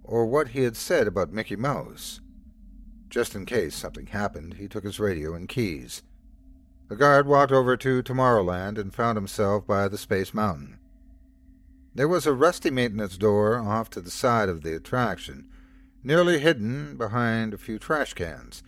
[0.03, 2.20] or what he had said about Mickey Mouse.
[3.09, 6.03] Just in case something happened, he took his radio and keys.
[6.88, 10.78] The guard walked over to Tomorrowland and found himself by the Space Mountain.
[11.95, 15.49] There was a rusty maintenance door off to the side of the attraction,
[16.03, 18.62] nearly hidden behind a few trash cans.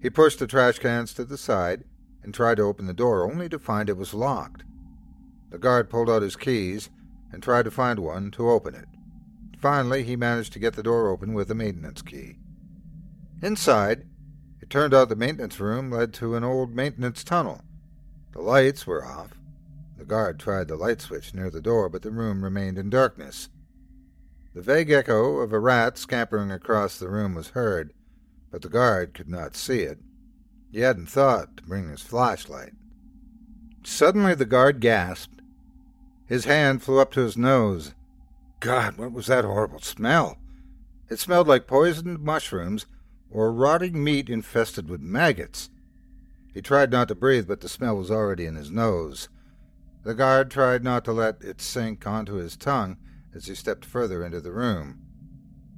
[0.00, 1.84] He pushed the trash cans to the side
[2.22, 4.64] and tried to open the door, only to find it was locked.
[5.50, 6.90] The guard pulled out his keys
[7.32, 8.88] and tried to find one to open it.
[9.58, 12.36] Finally, he managed to get the door open with a maintenance key.
[13.42, 14.06] Inside,
[14.60, 17.62] it turned out the maintenance room led to an old maintenance tunnel.
[18.32, 19.38] The lights were off,
[19.98, 23.48] the guard tried the light switch near the door, but the room remained in darkness.
[24.54, 27.92] The vague echo of a rat scampering across the room was heard,
[28.50, 29.98] but the guard could not see it.
[30.70, 32.74] He hadn't thought to bring his flashlight.
[33.82, 35.37] Suddenly the guard gasped.
[36.28, 37.94] His hand flew up to his nose.
[38.60, 40.36] God, what was that horrible smell?
[41.08, 42.84] It smelled like poisoned mushrooms
[43.30, 45.70] or rotting meat infested with maggots.
[46.52, 49.30] He tried not to breathe, but the smell was already in his nose.
[50.04, 52.98] The guard tried not to let it sink onto his tongue
[53.34, 54.98] as he stepped further into the room.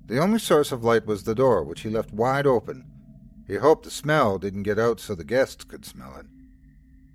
[0.07, 2.91] The only source of light was the door, which he left wide open.
[3.47, 6.27] He hoped the smell didn't get out so the guests could smell it.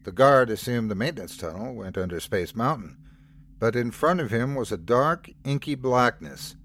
[0.03, 2.97] The guard assumed the maintenance tunnel went under Space Mountain,
[3.59, 6.55] but in front of him was a dark, inky blackness.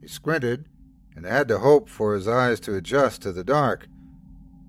[0.00, 0.66] He squinted
[1.14, 3.88] and had to hope for his eyes to adjust to the dark,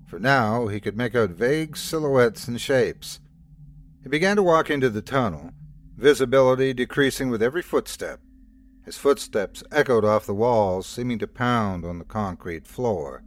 [0.06, 3.20] for now he could make out vague silhouettes and shapes.
[4.02, 5.50] He began to walk into the tunnel,
[5.96, 8.20] visibility decreasing with every footstep.
[8.84, 13.22] His footsteps echoed off the walls, seeming to pound on the concrete floor.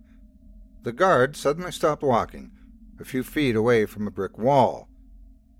[0.81, 2.51] The guard suddenly stopped walking,
[2.99, 4.89] a few feet away from a brick wall.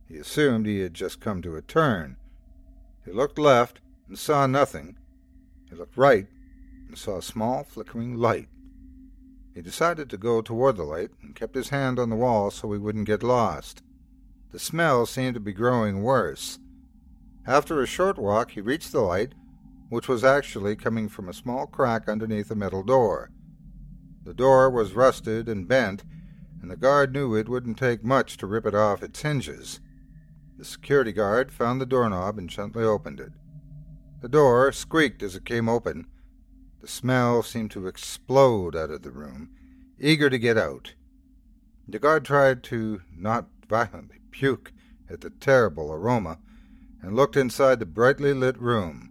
[0.07, 2.17] He assumed he had just come to a turn.
[3.05, 4.97] He looked left and saw nothing.
[5.69, 6.27] He looked right
[6.87, 8.47] and saw a small flickering light.
[9.53, 12.71] He decided to go toward the light and kept his hand on the wall so
[12.71, 13.83] he wouldn't get lost.
[14.51, 16.59] The smell seemed to be growing worse.
[17.45, 19.33] After a short walk, he reached the light,
[19.89, 23.31] which was actually coming from a small crack underneath a metal door.
[24.23, 26.03] The door was rusted and bent,
[26.61, 29.81] and the guard knew it wouldn't take much to rip it off its hinges.
[30.57, 33.31] The security guard found the doorknob and gently opened it.
[34.21, 36.05] The door squeaked as it came open.
[36.81, 39.49] The smell seemed to explode out of the room,
[39.99, 40.93] eager to get out.
[41.87, 44.71] The guard tried to not violently puke
[45.09, 46.39] at the terrible aroma
[47.01, 49.09] and looked inside the brightly lit room.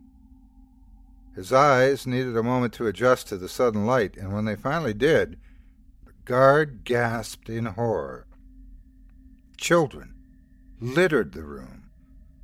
[1.34, 4.95] His eyes needed a moment to adjust to the sudden light, and when they finally
[4.95, 5.38] did,
[6.05, 8.26] the guard gasped in horror.
[9.57, 10.11] Children
[10.83, 11.85] littered the room,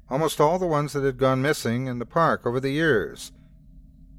[0.08, 3.32] almost all the ones that had gone missing in the park over the years.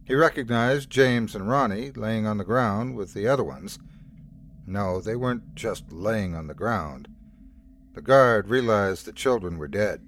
[0.03, 3.79] He recognized James and Ronnie laying on the ground with the other ones.
[4.67, 7.07] No, they weren't just laying on the ground.
[7.93, 10.01] The guard realized the children were dead.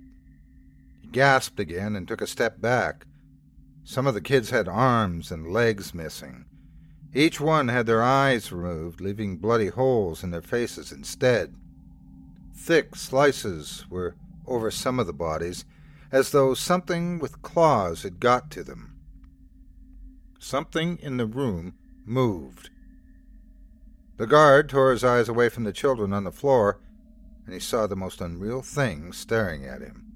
[0.99, 3.05] He gasped again and took a step back.
[3.86, 6.43] Some of the kids had arms and legs missing.
[7.14, 11.55] Each one had their eyes removed, leaving bloody holes in their faces instead.
[12.56, 15.66] Thick slices were over some of the bodies,
[16.12, 18.95] as though something with claws had got to them.
[20.39, 21.76] Something in the room
[22.06, 22.70] moved.
[24.18, 26.80] The guard tore his eyes away from the children on the floor,
[27.45, 30.12] and he saw the most unreal thing staring at him.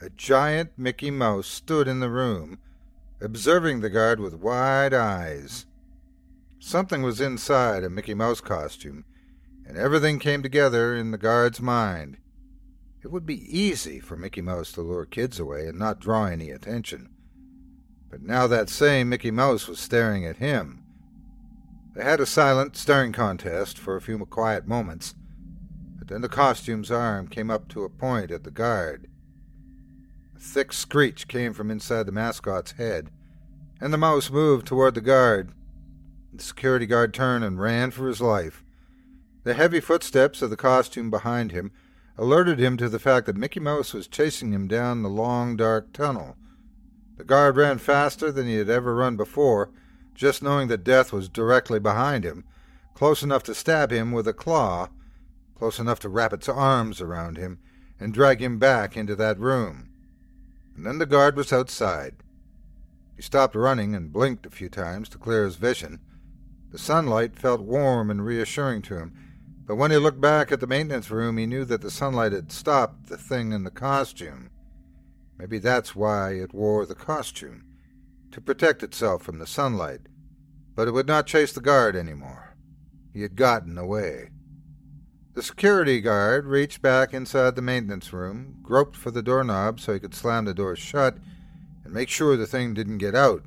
[0.00, 2.58] A giant Mickey Mouse stood in the room,
[3.20, 5.66] observing the guard with wide eyes.
[6.58, 9.04] Something was inside a Mickey Mouse costume,
[9.66, 12.18] and everything came together in the guard's mind.
[13.02, 16.50] It would be easy for Mickey Mouse to lure kids away and not draw any
[16.50, 17.08] attention.
[18.10, 20.82] But now that same Mickey Mouse was staring at him.
[21.94, 25.14] They had a silent staring contest for a few quiet moments,
[25.98, 29.08] but then the costume's arm came up to a point at the guard.
[30.36, 33.10] A thick screech came from inside the mascot's head,
[33.80, 35.52] and the mouse moved toward the guard.
[36.34, 38.62] The security guard turned and ran for his life.
[39.46, 41.70] The heavy footsteps of the costume behind him
[42.18, 45.92] alerted him to the fact that Mickey Mouse was chasing him down the long, dark
[45.92, 46.36] tunnel.
[47.16, 49.70] The guard ran faster than he had ever run before,
[50.16, 52.42] just knowing that death was directly behind him,
[52.92, 54.88] close enough to stab him with a claw,
[55.54, 57.60] close enough to wrap its arms around him
[58.00, 59.90] and drag him back into that room.
[60.74, 62.16] And then the guard was outside.
[63.14, 66.00] He stopped running and blinked a few times to clear his vision.
[66.72, 69.22] The sunlight felt warm and reassuring to him,
[69.66, 72.52] but when he looked back at the maintenance room, he knew that the sunlight had
[72.52, 74.50] stopped the thing in the costume.
[75.38, 77.64] Maybe that's why it wore the costume,
[78.30, 80.00] to protect itself from the sunlight.
[80.74, 82.54] But it would not chase the guard any more.
[83.12, 84.30] He had gotten away.
[85.34, 90.00] The security guard reached back inside the maintenance room, groped for the doorknob so he
[90.00, 91.18] could slam the door shut,
[91.84, 93.44] and make sure the thing didn't get out.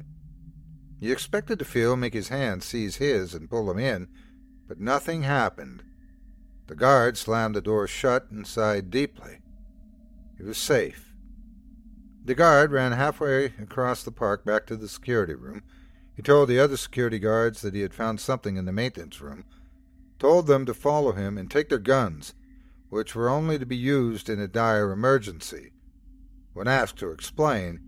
[0.99, 4.07] He expected to feel Mickey's hand seize his and pull him in,
[4.67, 5.81] but nothing happened.
[6.69, 9.39] The guard slammed the door shut and sighed deeply.
[10.37, 11.15] He was safe.
[12.23, 15.63] The guard ran halfway across the park back to the security room.
[16.15, 19.45] He told the other security guards that he had found something in the maintenance room,
[20.19, 22.35] told them to follow him and take their guns,
[22.89, 25.71] which were only to be used in a dire emergency.
[26.53, 27.79] When asked to explain,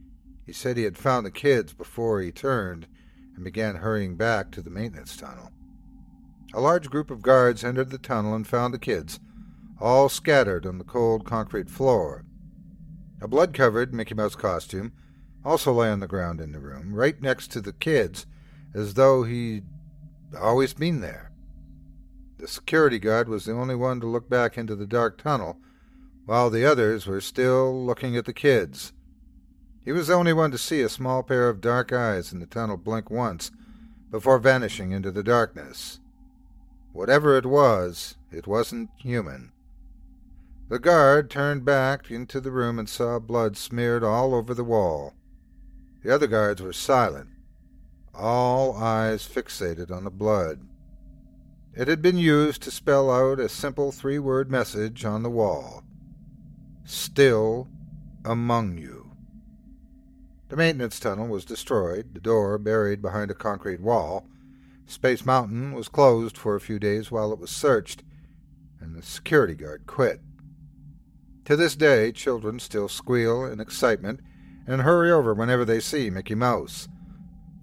[0.43, 2.87] he said he had found the kids before he turned
[3.35, 5.51] and began hurrying back to the maintenance tunnel.
[6.53, 9.19] A large group of guards entered the tunnel and found the kids,
[9.79, 12.25] all scattered on the cold concrete floor.
[13.21, 14.91] A blood covered Mickey Mouse costume
[15.45, 18.25] also lay on the ground in the room, right next to the kids,
[18.73, 19.63] as though he'd
[20.39, 21.31] always been there.
[22.37, 25.57] The security guard was the only one to look back into the dark tunnel,
[26.25, 28.93] while the others were still looking at the kids.
[29.85, 32.45] He was the only one to see a small pair of dark eyes in the
[32.45, 33.51] tunnel blink once
[34.11, 36.00] before vanishing into the darkness.
[36.93, 39.51] Whatever it was, it wasn't human.
[40.69, 45.13] The guard turned back into the room and saw blood smeared all over the wall.
[46.03, 47.29] The other guards were silent,
[48.13, 50.67] all eyes fixated on the blood.
[51.73, 55.83] It had been used to spell out a simple three word message on the wall
[56.83, 57.69] Still
[58.25, 59.11] among you.
[60.49, 64.27] The maintenance tunnel was destroyed, the door buried behind a concrete wall.
[64.91, 68.03] Space Mountain was closed for a few days while it was searched,
[68.81, 70.19] and the security guard quit.
[71.45, 74.19] To this day, children still squeal in excitement
[74.67, 76.89] and hurry over whenever they see Mickey Mouse.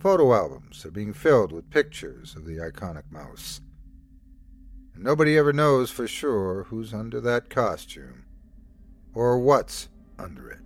[0.00, 3.60] Photo albums are being filled with pictures of the iconic mouse.
[4.94, 8.24] And nobody ever knows for sure who's under that costume
[9.12, 10.60] or what's under it.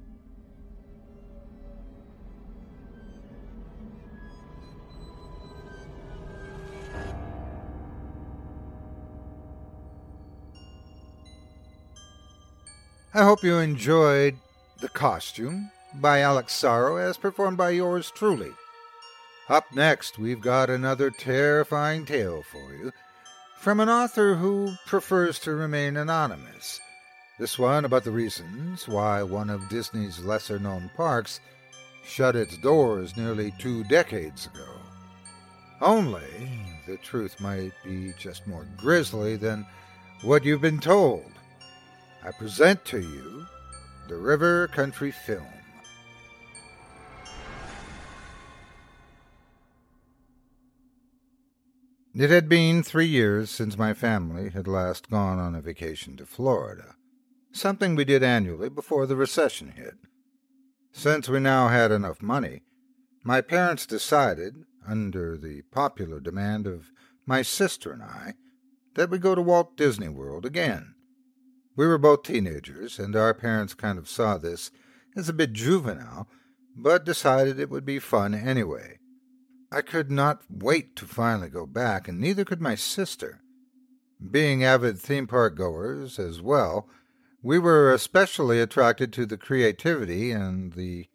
[13.15, 14.39] I hope you enjoyed
[14.81, 18.51] The Costume by Alex Sorrow as performed by yours truly.
[19.51, 22.91] Up next, we've got another terrifying tale for you
[23.59, 26.81] from an author who prefers to remain anonymous.
[27.39, 31.39] This one about the reasons why one of Disney's lesser known parks
[32.03, 34.73] shut its doors nearly two decades ago.
[35.83, 36.49] Only,
[36.87, 39.67] the truth might be just more grisly than
[40.23, 41.31] what you've been told.
[42.25, 43.47] I present to you
[44.09, 45.43] the River Country Film.
[52.15, 56.27] It had been three years since my family had last gone on a vacation to
[56.27, 56.95] Florida,
[57.51, 59.95] something we did annually before the recession hit.
[60.93, 62.63] Since we now had enough money,
[63.25, 64.55] my parents decided,
[64.87, 66.93] under the popular demand of
[67.27, 68.35] my sister and I,
[68.95, 70.95] that we go to Walt Disney World again.
[71.75, 74.71] We were both teenagers, and our parents kind of saw this
[75.17, 76.29] as a bit juvenile,
[76.77, 78.99] but decided it would be fun anyway.
[79.71, 83.41] I could not wait to finally go back, and neither could my sister.
[84.31, 86.89] Being avid theme park goers as well,
[87.43, 91.09] we were especially attracted to the creativity and the,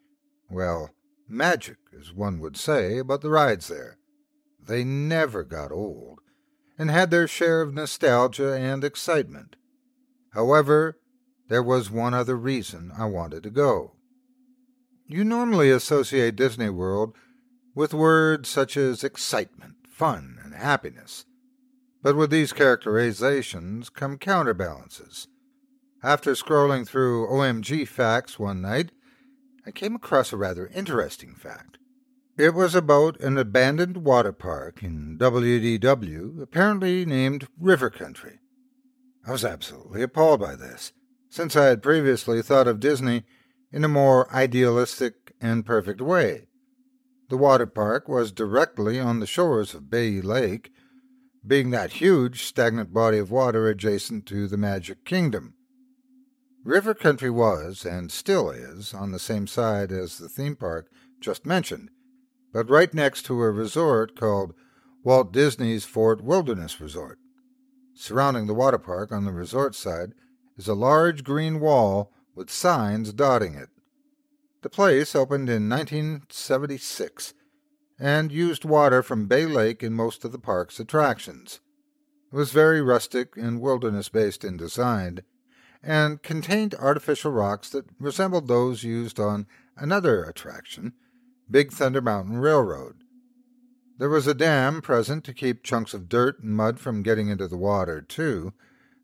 [0.49, 0.89] well,
[1.28, 3.97] magic, as one would say, about the rides there.
[4.60, 6.20] They never got old,
[6.78, 9.55] and had their share of nostalgia and excitement.
[10.38, 10.99] However,
[11.49, 13.93] there was one other reason I wanted to go.
[15.07, 17.15] You normally associate Disney World
[17.73, 21.25] with words such as excitement, fun, and happiness.
[22.03, 25.27] But with these characterizations come counterbalances.
[26.03, 28.91] After scrolling through OMG Facts one night,
[29.65, 31.79] I came across a rather interesting fact.
[32.38, 38.38] It was about an abandoned water park in WDW, apparently named River Country.
[39.28, 40.93] I was absolutely appalled by this,
[41.30, 43.25] since I had previously thought of Disney
[43.73, 46.47] in a more idealistic and perfect way.
[47.28, 50.71] The water park was directly on the shores of Bay Lake,
[51.45, 55.55] being that huge, stagnant body of water adjacent to the Magic Kingdom.
[56.63, 61.45] River Country was, and still is, on the same side as the theme park just
[61.45, 61.89] mentioned,
[62.53, 64.53] but right next to a resort called
[65.03, 67.19] Walt Disney's Fort Wilderness Resort.
[68.00, 70.14] Surrounding the water park on the resort side
[70.56, 73.70] is a large green wall with signs dotting it.
[74.62, 77.34] The place opened in 1976
[78.00, 81.60] and used water from Bay Lake in most of the park's attractions.
[82.32, 85.22] It was very rustic and wilderness based in design
[85.82, 90.93] and contained artificial rocks that resembled those used on another attraction,
[91.50, 92.98] Big Thunder Mountain Railroad.
[94.00, 97.48] There was a dam present to keep chunks of dirt and mud from getting into
[97.48, 98.54] the water, too,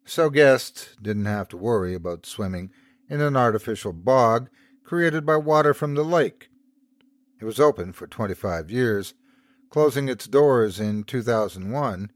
[0.05, 2.69] so guests didn't have to worry about swimming
[3.09, 4.49] in an artificial bog
[4.83, 6.49] created by water from the lake.
[7.39, 9.15] It was open for 25 years,
[9.71, 12.11] closing its doors in 2001,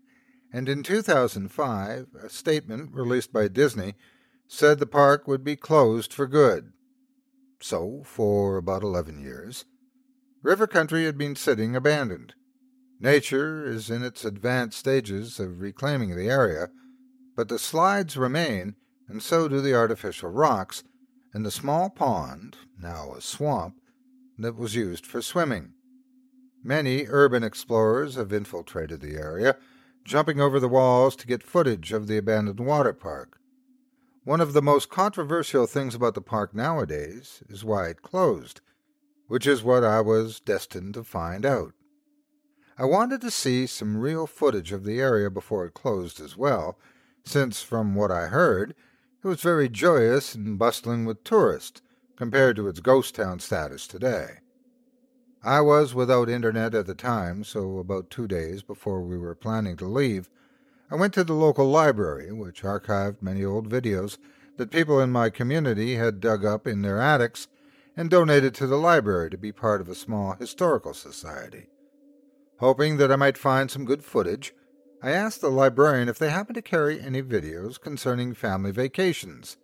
[0.53, 3.95] and in 2005, a statement released by Disney
[4.47, 6.71] said the park would be closed for good.
[7.59, 9.65] So, for about 11 years,
[10.43, 12.35] River Country had been sitting abandoned.
[12.99, 16.69] Nature is in its advanced stages of reclaiming the area,
[17.35, 18.75] but the slides remain,
[19.07, 20.83] and so do the artificial rocks,
[21.31, 23.75] and the small pond, now a swamp,
[24.39, 25.73] that was used for swimming.
[26.63, 29.57] Many urban explorers have infiltrated the area,
[30.03, 33.39] jumping over the walls to get footage of the abandoned water park.
[34.23, 38.61] One of the most controversial things about the park nowadays is why it closed,
[39.27, 41.73] which is what I was destined to find out.
[42.79, 46.77] I wanted to see some real footage of the area before it closed as well,
[47.25, 48.75] since from what I heard,
[49.23, 51.81] it was very joyous and bustling with tourists
[52.15, 54.41] compared to its ghost town status today.
[55.43, 59.75] I was without internet at the time, so about two days before we were planning
[59.77, 60.29] to leave,
[60.91, 64.19] I went to the local library, which archived many old videos
[64.57, 67.47] that people in my community had dug up in their attics
[67.95, 71.69] and donated to the library to be part of a small historical society.
[72.59, 74.53] Hoping that I might find some good footage,
[75.01, 79.57] I asked the librarian if they happened to carry any videos concerning family vacations.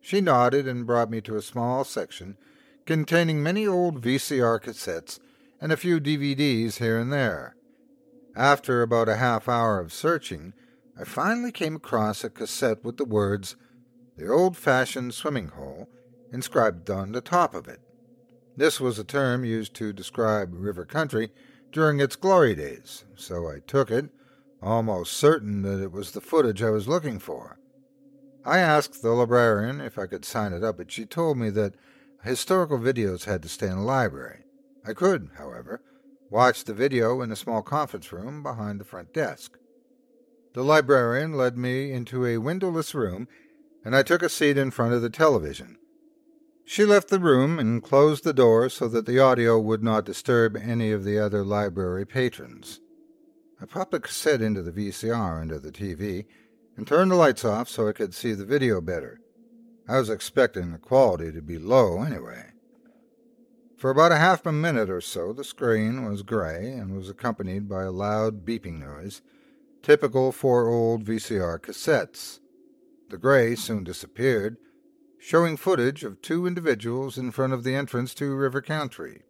[0.00, 2.36] She nodded and brought me to a small section
[2.84, 5.18] containing many old VCR cassettes
[5.60, 7.56] and a few DVDs here and there.
[8.36, 10.52] After about a half hour of searching,
[10.98, 13.56] I finally came across a cassette with the words,
[14.16, 15.88] The Old Fashioned Swimming Hole,
[16.32, 17.80] inscribed on the top of it.
[18.56, 21.30] This was a term used to describe river country
[21.76, 24.08] during its glory days, so I took it,
[24.62, 27.58] almost certain that it was the footage I was looking for.
[28.46, 31.74] I asked the librarian if I could sign it up, but she told me that
[32.24, 34.44] historical videos had to stay in the library.
[34.86, 35.82] I could, however,
[36.30, 39.58] watch the video in a small conference room behind the front desk.
[40.54, 43.28] The librarian led me into a windowless room,
[43.84, 45.76] and I took a seat in front of the television.
[46.68, 50.56] She left the room and closed the door so that the audio would not disturb
[50.56, 52.80] any of the other library patrons.
[53.60, 56.26] I popped the cassette into the VCR under the TV
[56.76, 59.20] and turned the lights off so I could see the video better.
[59.88, 62.46] I was expecting the quality to be low anyway.
[63.76, 67.68] For about a half a minute or so, the screen was gray and was accompanied
[67.68, 69.22] by a loud beeping noise,
[69.82, 72.40] typical for old VCR cassettes.
[73.08, 74.56] The gray soon disappeared,
[75.18, 79.22] showing footage of two individuals in front of the entrance to River Country.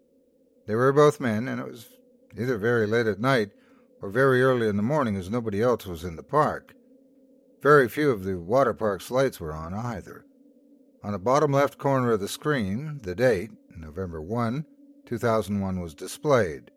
[0.66, 1.88] They were both men, and it was
[2.38, 3.50] either very late at night
[4.02, 6.74] or very early in the morning, as nobody else was in the park.
[7.62, 10.26] Very few of the water park's lights were on either.
[11.02, 14.66] On the bottom left corner of the screen, the date, November 1,
[15.06, 16.70] 2001, was displayed.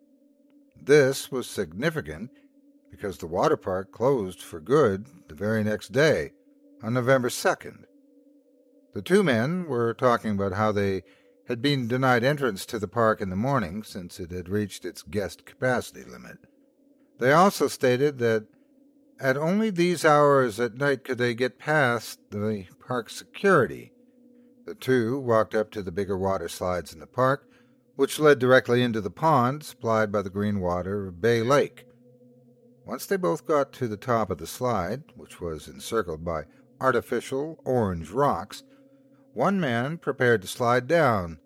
[0.80, 2.30] This was significant
[2.90, 6.32] because the water park closed for good the very next day,
[6.82, 7.84] on November 2nd.
[8.92, 11.02] The two men were talking about how they
[11.48, 15.02] had been denied entrance to the park in the morning since it had reached its
[15.02, 16.38] guest capacity limit.
[17.18, 18.46] They also stated that
[19.20, 23.92] at only these hours at night could they get past the park security
[24.70, 27.48] the two walked up to the bigger water slides in the park,
[27.96, 31.86] which led directly into the pond supplied by the green water of Bay Lake.
[32.86, 36.44] Once they both got to the top of the slide, which was encircled by
[36.80, 38.62] artificial orange rocks,
[39.34, 41.38] one man prepared to slide down.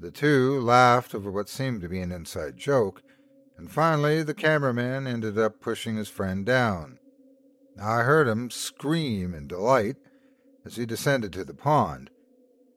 [0.00, 3.02] The two laughed over what seemed to be an inside joke,
[3.56, 6.98] and finally the cameraman ended up pushing his friend down.
[7.80, 9.96] I heard him scream in delight
[10.64, 12.10] as he descended to the pond.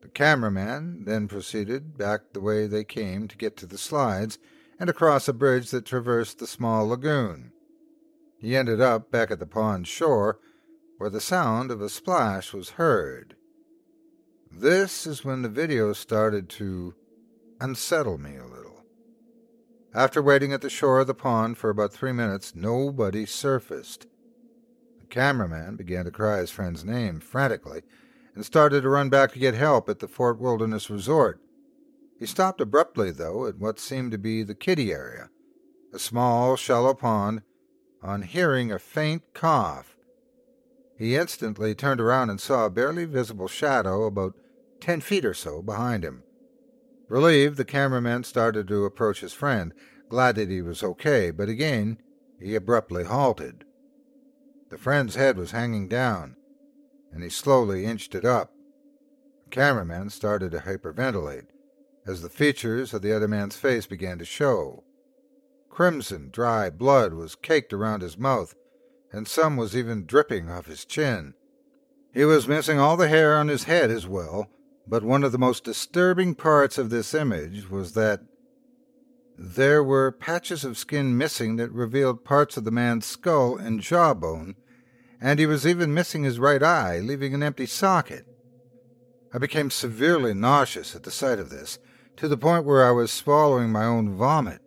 [0.01, 4.37] The cameraman then proceeded back the way they came to get to the slides
[4.79, 7.51] and across a bridge that traversed the small lagoon.
[8.39, 10.39] He ended up back at the pond shore,
[10.97, 13.35] where the sound of a splash was heard.
[14.59, 16.95] This is when the video started to
[17.61, 18.83] unsettle me a little.
[19.93, 24.07] After waiting at the shore of the pond for about three minutes, nobody surfaced.
[24.99, 27.83] The cameraman began to cry his friend's name frantically
[28.33, 31.39] and started to run back to get help at the Fort Wilderness Resort.
[32.17, 35.29] He stopped abruptly, though, at what seemed to be the kiddie area,
[35.93, 37.43] a small, shallow pond,
[38.01, 39.95] on hearing a faint cough.
[40.97, 44.33] He instantly turned around and saw a barely visible shadow about
[44.79, 46.23] ten feet or so behind him.
[47.07, 49.73] Relieved, the cameraman started to approach his friend,
[50.09, 51.97] glad that he was okay, but again
[52.39, 53.63] he abruptly halted.
[54.69, 56.35] The friend's head was hanging down,
[57.11, 58.51] and he slowly inched it up.
[59.45, 61.47] The cameraman started to hyperventilate
[62.05, 64.83] as the features of the other man's face began to show.
[65.69, 68.55] Crimson, dry blood was caked around his mouth,
[69.11, 71.33] and some was even dripping off his chin.
[72.13, 74.49] He was missing all the hair on his head as well,
[74.87, 78.21] but one of the most disturbing parts of this image was that
[79.37, 84.55] there were patches of skin missing that revealed parts of the man's skull and jawbone
[85.21, 88.25] and he was even missing his right eye, leaving an empty socket.
[89.33, 91.79] I became severely nauseous at the sight of this,
[92.17, 94.61] to the point where I was swallowing my own vomit.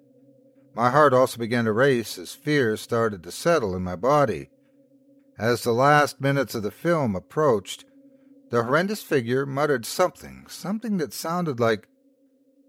[0.75, 4.51] My heart also began to race as fear started to settle in my body.
[5.39, 7.85] As the last minutes of the film approached,
[8.51, 11.87] The horrendous figure muttered something, something that sounded like,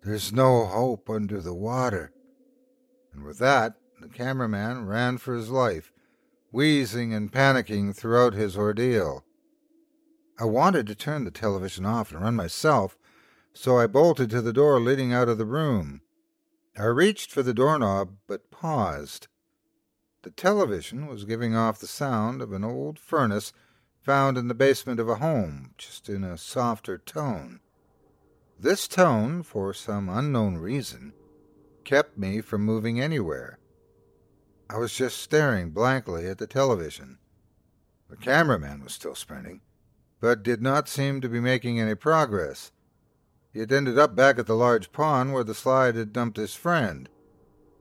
[0.03, 2.11] There's no hope under the water.
[3.13, 5.91] And with that, the cameraman ran for his life,
[6.51, 9.25] wheezing and panicking throughout his ordeal.
[10.39, 12.95] I wanted to turn the television off and run myself,
[13.53, 16.01] so I bolted to the door leading out of the room.
[16.77, 19.27] I reached for the doorknob, but paused.
[20.21, 23.51] The television was giving off the sound of an old furnace
[24.01, 27.59] found in the basement of a home, just in a softer tone.
[28.59, 31.13] This tone, for some unknown reason,
[31.83, 33.59] kept me from moving anywhere.
[34.69, 37.19] I was just staring blankly at the television.
[38.09, 39.61] The cameraman was still sprinting,
[40.19, 42.71] but did not seem to be making any progress.
[43.53, 46.55] He had ended up back at the large pond where the slide had dumped his
[46.55, 47.09] friend.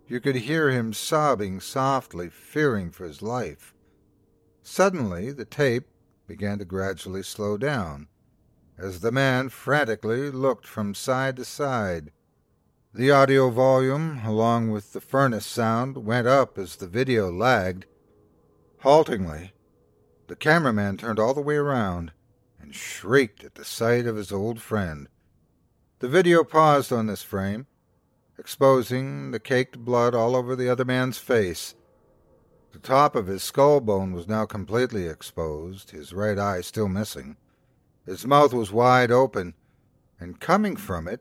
[0.07, 3.75] You could hear him sobbing softly, fearing for his life.
[4.63, 5.87] Suddenly, the tape
[6.31, 8.07] began to gradually slow down
[8.79, 12.13] as the man frantically looked from side to side.
[12.95, 17.85] The audio volume, along with the furnace sound, went up as the video lagged.
[18.85, 19.51] Haltingly,
[20.29, 22.13] the cameraman turned all the way around
[22.61, 25.09] and shrieked at the sight of his old friend.
[25.99, 27.67] The video paused on this frame,
[28.39, 31.75] exposing the caked blood all over the other man's face.
[32.73, 37.37] The top of his skull bone was now completely exposed, his right eye still missing.
[38.07, 39.55] His mouth was wide open,
[40.19, 41.21] and coming from it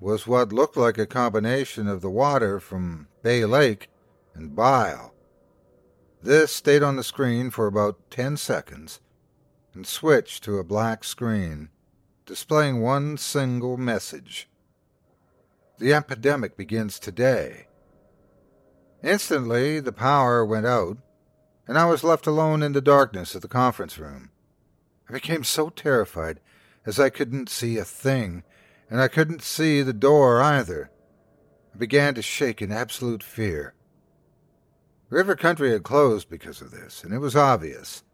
[0.00, 3.88] was what looked like a combination of the water from Bay Lake
[4.34, 5.14] and bile.
[6.22, 9.00] This stayed on the screen for about ten seconds
[9.74, 11.68] and switched to a black screen,
[12.26, 14.48] displaying one single message.
[15.78, 17.66] The epidemic begins today.
[19.02, 20.98] Instantly, the power went out,
[21.66, 24.30] and I was left alone in the darkness of the conference room.
[25.08, 26.40] I became so terrified
[26.86, 28.44] as I couldn't see a thing,
[28.88, 30.90] and I couldn't see the door either.
[31.74, 33.74] I began to shake in absolute fear.
[35.10, 38.04] River Country had closed because of this, and it was obvious.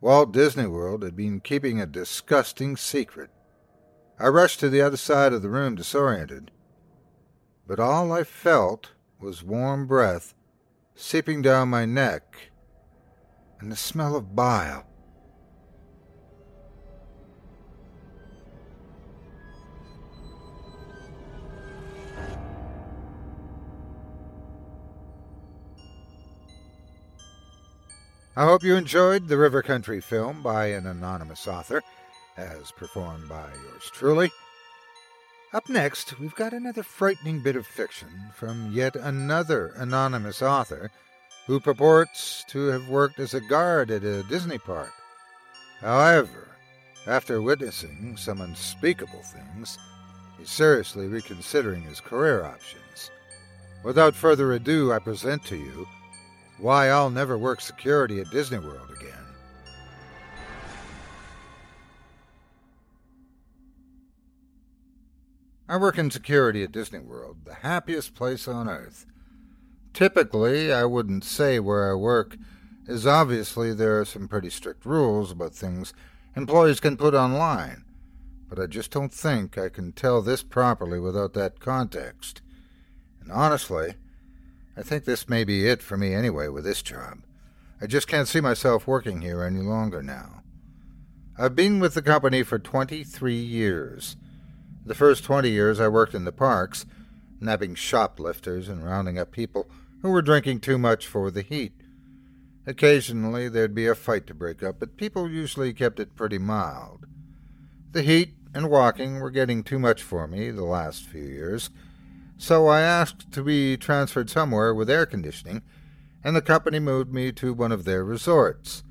[0.00, 3.30] Walt Disney World had been keeping a disgusting secret.
[4.18, 6.50] I rushed to the other side of the room disoriented,
[7.66, 8.90] but all I felt
[9.20, 10.34] was warm breath
[10.94, 12.50] seeping down my neck
[13.60, 14.86] and the smell of bile.
[28.36, 31.82] I hope you enjoyed the River Country film by an anonymous author,
[32.38, 34.30] as performed by yours truly.
[35.52, 40.92] Up next, we've got another frightening bit of fiction from yet another anonymous author
[41.48, 44.92] who purports to have worked as a guard at a Disney park.
[45.80, 46.50] However,
[47.04, 49.76] after witnessing some unspeakable things,
[50.38, 53.10] he's seriously reconsidering his career options.
[53.82, 55.88] Without further ado, I present to you
[56.58, 59.19] Why I'll Never Work Security at Disney World Again.
[65.70, 69.06] I work in security at Disney World, the happiest place on earth.
[69.94, 72.36] Typically, I wouldn't say where I work,
[72.88, 75.94] as obviously there are some pretty strict rules about things
[76.34, 77.84] employees can put online,
[78.48, 82.42] but I just don't think I can tell this properly without that context.
[83.20, 83.94] And honestly,
[84.76, 87.18] I think this may be it for me anyway with this job.
[87.80, 90.42] I just can't see myself working here any longer now.
[91.38, 94.16] I've been with the company for 23 years.
[94.84, 96.86] The first 20 years I worked in the parks,
[97.40, 99.68] nabbing shoplifters and rounding up people
[100.02, 101.72] who were drinking too much for the heat.
[102.66, 107.06] Occasionally there'd be a fight to break up, but people usually kept it pretty mild.
[107.92, 111.70] The heat and walking were getting too much for me the last few years,
[112.38, 115.62] so I asked to be transferred somewhere with air conditioning,
[116.24, 118.82] and the company moved me to one of their resorts.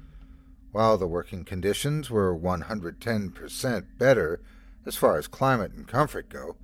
[0.71, 4.39] While the working conditions were 110% better
[4.89, 6.57] as far as climate and comfort go.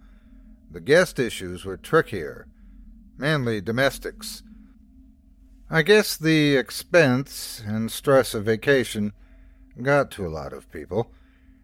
[0.72, 2.48] The guest issues were trickier,
[3.20, 4.42] mainly domestics.
[5.70, 9.14] I guess the expense and stress of vacation
[9.80, 11.12] got to a lot of people,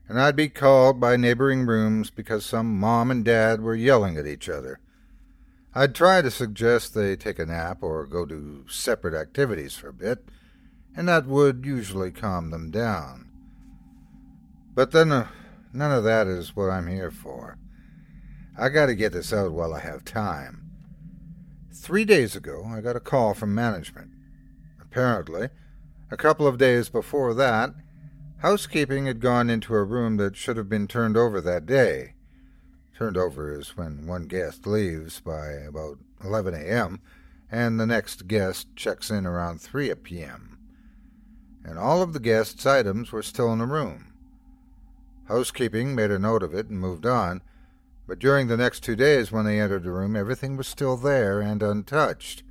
[0.08, 4.28] and I'd be called by neighboring rooms because some mom and dad were yelling at
[4.28, 4.80] each other.
[5.74, 9.94] I'd try to suggest they take a nap or go do separate activities for a
[9.94, 10.26] bit,
[10.96, 13.30] and that would usually calm them down.
[14.76, 15.32] But then a
[15.74, 17.58] None of that is what I'm here for.
[18.58, 20.70] I gotta get this out while I have time.
[21.74, 24.12] Three days ago, I got a call from management.
[24.82, 25.50] Apparently,
[26.12, 27.74] a couple of days before that,
[28.42, 32.16] Housekeeping had gone into a room that should have been turned over that day.
[32.98, 37.02] Turned over is when one guest leaves by about 11 a.m.,
[37.52, 40.58] and the next guest checks in around 3 p.m.
[41.64, 44.11] And all of the guests' items were still in the room.
[45.28, 47.42] Housekeeping made a note of it and moved on,
[48.08, 51.40] but during the next two days when they entered the room, everything was still there
[51.40, 52.44] and untouched.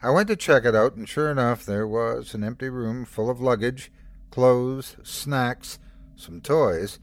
[0.00, 3.28] I went to check it out, and sure enough, there was an empty room full
[3.28, 3.90] of luggage,
[4.30, 5.78] clothes, snacks,
[6.14, 7.00] some toys,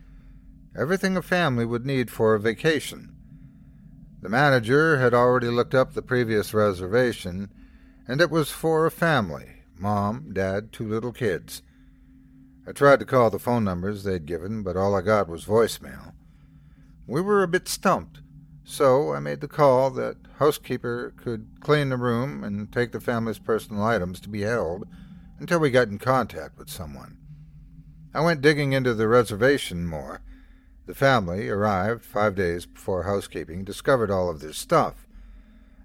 [0.77, 3.15] everything a family would need for a vacation.
[4.21, 7.49] The manager had already looked up the previous reservation,
[8.07, 11.61] and it was for a family mom, dad, two little kids.
[12.67, 16.13] I tried to call the phone numbers they'd given, but all I got was voicemail.
[17.05, 18.21] We were a bit stumped,
[18.63, 23.37] so I made the call that housekeeper could clean the room and take the family's
[23.37, 24.87] personal items to be held
[25.39, 27.17] until we got in contact with someone.
[28.15, 30.21] I went digging into the reservation more.
[30.87, 35.05] The family arrived five days before housekeeping discovered all of their stuff.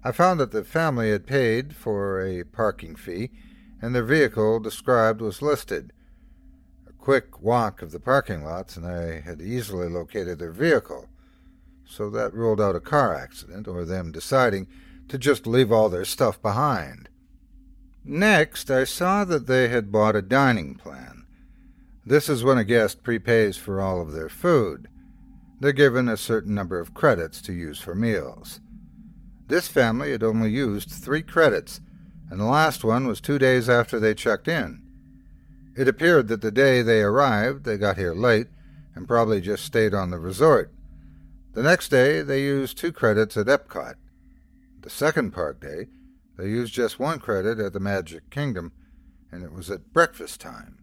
[0.03, 3.29] I found that the family had paid for a parking fee,
[3.79, 5.93] and their vehicle described was listed
[7.01, 11.07] quick walk of the parking lots, and I had easily located their vehicle.
[11.83, 14.67] So that ruled out a car accident, or them deciding
[15.09, 17.09] to just leave all their stuff behind.
[18.05, 21.25] Next, I saw that they had bought a dining plan.
[22.05, 24.87] This is when a guest prepays for all of their food.
[25.59, 28.59] They're given a certain number of credits to use for meals.
[29.47, 31.81] This family had only used three credits,
[32.29, 34.81] and the last one was two days after they checked in.
[35.75, 38.47] It appeared that the day they arrived, they got here late
[38.95, 40.71] and probably just stayed on the resort.
[41.53, 43.95] The next day, they used two credits at Epcot.
[44.81, 45.87] The second park day,
[46.37, 48.71] they used just one credit at the Magic Kingdom,
[49.31, 50.77] and it was at breakfast time.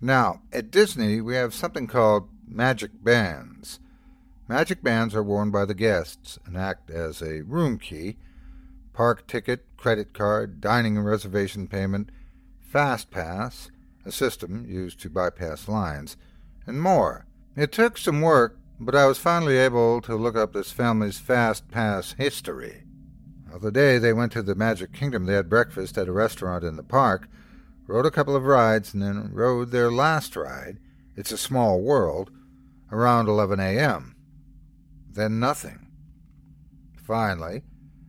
[0.00, 3.80] Now, at Disney, we have something called magic bands.
[4.48, 8.16] Magic bands are worn by the guests and act as a room key,
[8.92, 12.10] park ticket, credit card, dining and reservation payment,
[12.60, 13.70] fast pass,
[14.06, 16.16] a system used to bypass lines,
[16.66, 17.26] and more.
[17.56, 21.68] It took some work, but I was finally able to look up this family's fast
[21.68, 22.84] pass history.
[23.60, 26.76] The day they went to the Magic Kingdom, they had breakfast at a restaurant in
[26.76, 27.28] the park,
[27.86, 30.78] rode a couple of rides, and then rode their last ride,
[31.16, 32.30] It's a Small World,
[32.92, 34.14] around 11 a.m.
[35.10, 35.88] Then nothing.
[37.02, 37.62] Finally,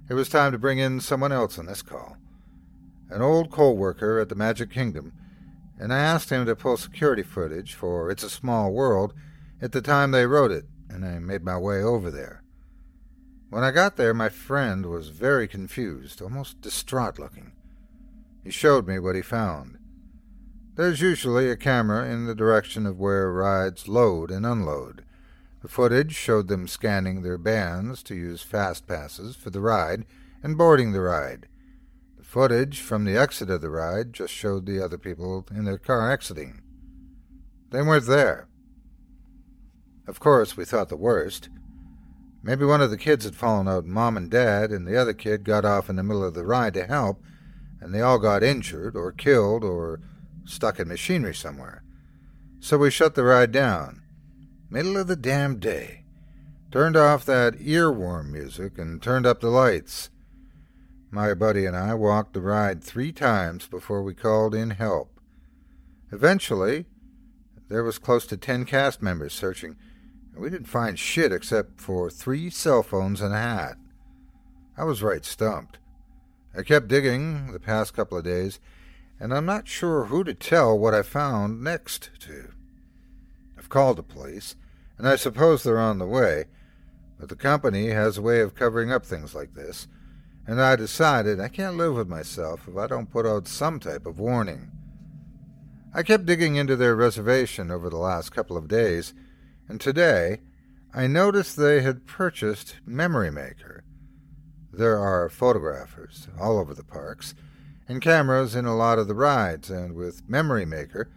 [0.10, 2.18] it was time to bring in someone else on this call.
[3.10, 5.14] An old co worker at the Magic Kingdom
[5.80, 9.14] and I asked him to pull security footage for It's a Small World
[9.62, 12.44] at the time they wrote it, and I made my way over there.
[13.50, 17.54] When I got there, my friend was very confused, almost distraught looking.
[18.44, 19.78] He showed me what he found.
[20.76, 25.04] There's usually a camera in the direction of where rides load and unload.
[25.62, 30.06] The footage showed them scanning their bands to use fast passes for the ride
[30.44, 31.48] and boarding the ride.
[32.28, 36.12] Footage from the exit of the ride just showed the other people in their car
[36.12, 36.62] exiting.
[37.70, 38.50] They weren't there.
[40.06, 41.48] Of course, we thought the worst.
[42.44, 45.46] Maybe one of the kids had fallen out, mom and dad, and the other kid
[45.46, 47.24] got off in the middle of the ride to help,
[47.80, 50.02] and they all got injured or killed or
[50.44, 51.82] stuck in machinery somewhere.
[52.60, 54.02] So we shut the ride down.
[54.70, 56.04] Middle of the damn day.
[56.74, 60.10] Turned off that earworm music and turned up the lights.
[61.10, 65.22] My buddy and I walked the ride three times before we called in help.
[66.12, 66.86] Eventually,
[67.70, 69.78] there was close to ten cast members searching,
[70.34, 73.78] and we didn't find shit except for three cell phones and a hat.
[74.78, 75.80] I was right stumped.
[76.56, 78.60] I kept digging the past couple of days,
[79.18, 82.52] and I'm not sure who to tell what I found next to.
[83.58, 84.56] I've called the police,
[84.98, 86.46] and I suppose they're on the way,
[87.18, 89.88] but the company has a way of covering up things like this
[90.48, 94.06] and I decided I can't live with myself if I don't put out some type
[94.06, 94.72] of warning.
[95.94, 99.14] I kept digging into their reservation over the last couple of days,
[99.68, 100.40] and today
[100.94, 103.84] I noticed they had purchased Memory Maker.
[104.72, 107.36] There are photographers all over the parks,
[107.90, 111.10] and cameras in a lot of the rides, and with Memory Maker,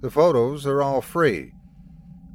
[0.00, 1.52] the photos are all free.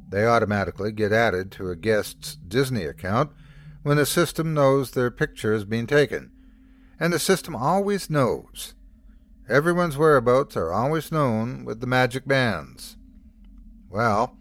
[0.08, 3.32] They automatically get added to a guest's Disney account
[3.82, 6.30] when the system knows their picture is being taken
[6.98, 8.74] and the system always knows.
[9.48, 12.96] Everyone's whereabouts are always known with the magic bands.
[13.90, 14.36] Well,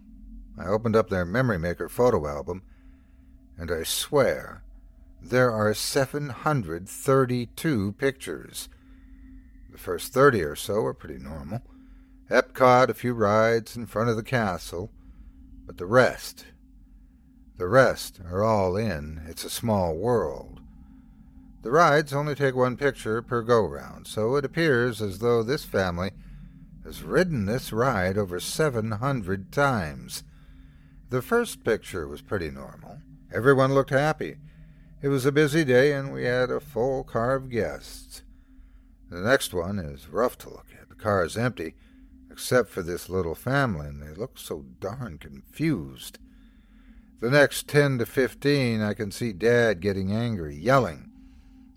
[0.57, 2.63] I opened up their Memory Maker photo album,
[3.57, 4.63] and I swear
[5.21, 8.69] there are 732 pictures.
[9.71, 11.61] The first 30 or so are pretty normal.
[12.29, 14.91] Epcot, a few rides in front of the castle,
[15.65, 16.45] but the rest,
[17.57, 20.52] the rest are all in It's a Small World.
[21.63, 25.63] The rides only take one picture per go round, so it appears as though this
[25.63, 26.11] family
[26.83, 30.23] has ridden this ride over 700 times.
[31.09, 32.97] The first picture was pretty normal.
[33.33, 34.35] Everyone looked happy.
[35.01, 38.23] It was a busy day, and we had a full car of guests.
[39.09, 40.89] The next one is rough to look at.
[40.89, 41.75] The car is empty,
[42.29, 46.19] except for this little family, and they look so darn confused.
[47.21, 51.12] The next ten to fifteen, I can see Dad getting angry, yelling.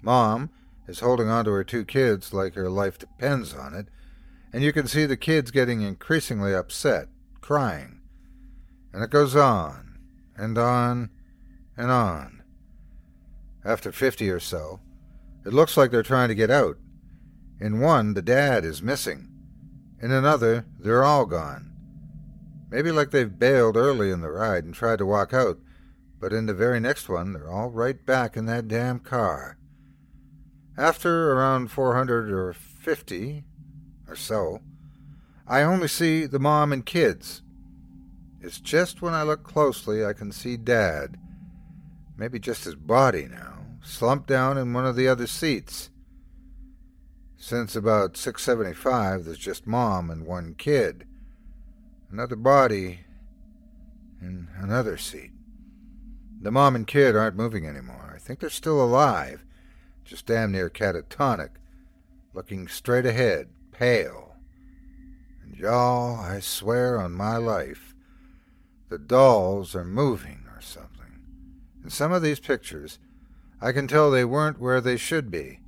[0.07, 0.51] Mom
[0.87, 3.89] is holding on to her two kids like her life depends on it,
[4.53, 7.09] and you can see the kids getting increasingly upset,
[7.41, 8.01] crying.
[8.93, 9.99] And it goes on,
[10.37, 11.11] and on,
[11.77, 12.45] and on.
[13.65, 14.79] After fifty or so,
[15.45, 16.79] it looks like they're trying to get out.
[17.61, 19.29] In one, the dad is missing.
[20.01, 21.73] In another, they're all gone.
[22.71, 25.59] Maybe like they've bailed early in the ride and tried to walk out,
[26.21, 29.59] but in the very next one, they're all right back in that damn car.
[30.79, 33.45] After around 450
[34.09, 34.61] or so,
[35.47, 37.43] I only see the mom and kids.
[38.41, 41.19] It's just when I look closely I can see Dad,
[42.17, 45.91] maybe just his body now, slumped down in one of the other seats.
[47.37, 51.07] Since about 675, there's just Mom and one kid.
[52.11, 53.01] Another body
[54.21, 55.33] in another seat.
[56.41, 58.13] The mom and kid aren't moving anymore.
[58.15, 59.45] I think they're still alive,
[60.07, 61.51] just damn near catatonic,
[62.33, 64.37] looking straight ahead, pale.
[65.43, 67.95] And y'all, I swear on my life,
[68.89, 71.21] the dolls are moving or something.
[71.83, 72.99] In some of these pictures,
[73.61, 75.61] I can tell they weren't where they should be.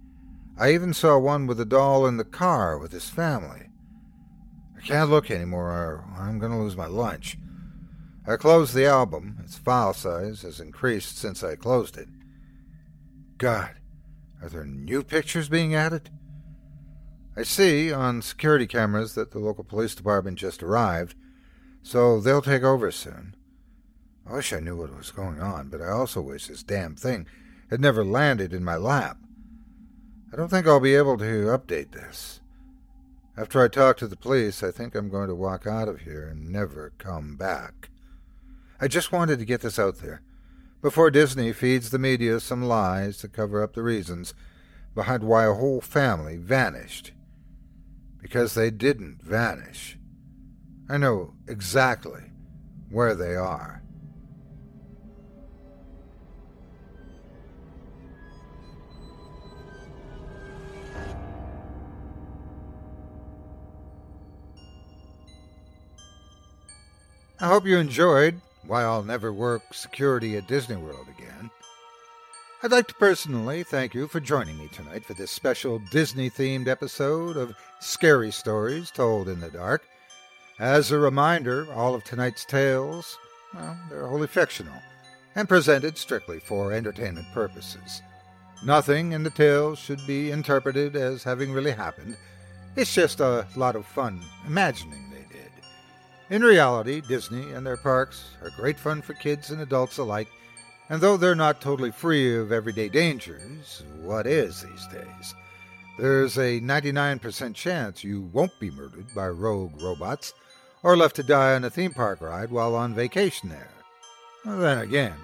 [0.57, 3.69] I even saw one with a doll in the car with his family.
[4.77, 7.39] I can't look anymore or I'm going to lose my lunch.
[8.27, 9.39] I closed the album.
[9.43, 12.09] Its file size has increased since I closed it.
[13.39, 13.71] God,
[14.43, 16.11] are there new pictures being added?
[17.37, 21.15] I see on security cameras that the local police department just arrived,
[21.83, 23.37] so they'll take over soon.
[24.27, 27.27] I wish I knew what was going on, but I also wish this damn thing
[27.71, 29.19] had never landed in my lap.
[30.33, 32.41] I don't think I'll be able to update this.
[33.37, 36.27] After I talk to the police, I think I'm going to walk out of here
[36.29, 37.89] and never come back.
[38.81, 40.23] I just wanted to get this out there
[40.81, 44.35] before Disney feeds the media some lies to cover up the reasons
[44.95, 47.13] behind why a whole family vanished.
[48.21, 49.99] Because they didn't vanish.
[50.89, 52.23] I know exactly
[52.91, 53.83] where they are.
[67.41, 71.51] I hope you enjoyed Why I'll Never Work Security at Disney World Again.
[72.63, 76.69] I'd like to personally thank you for joining me tonight for this special Disney themed
[76.69, 79.89] episode of Scary Stories Told in the Dark.
[80.59, 83.17] As a reminder, all of tonight's tales,
[83.55, 84.83] well, they're wholly fictional
[85.35, 88.03] and presented strictly for entertainment purposes.
[88.63, 92.19] Nothing in the tales should be interpreted as having really happened.
[92.77, 95.08] It's just a lot of fun imagining
[96.31, 100.29] in reality, Disney and their parks are great fun for kids and adults alike,
[100.89, 105.35] and though they're not totally free of everyday dangers, what is these days?
[105.99, 110.33] There's a 99% chance you won't be murdered by rogue robots
[110.83, 113.71] or left to die on a theme park ride while on vacation there.
[114.45, 115.17] Well, then again,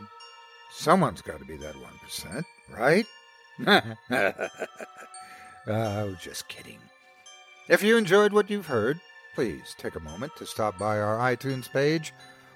[0.72, 2.44] someone's got to be that 1%,
[2.76, 3.06] right?
[5.68, 6.78] oh, just kidding.
[7.68, 9.00] If you enjoyed what you've heard,
[9.34, 12.12] please take a moment to stop by our iTunes page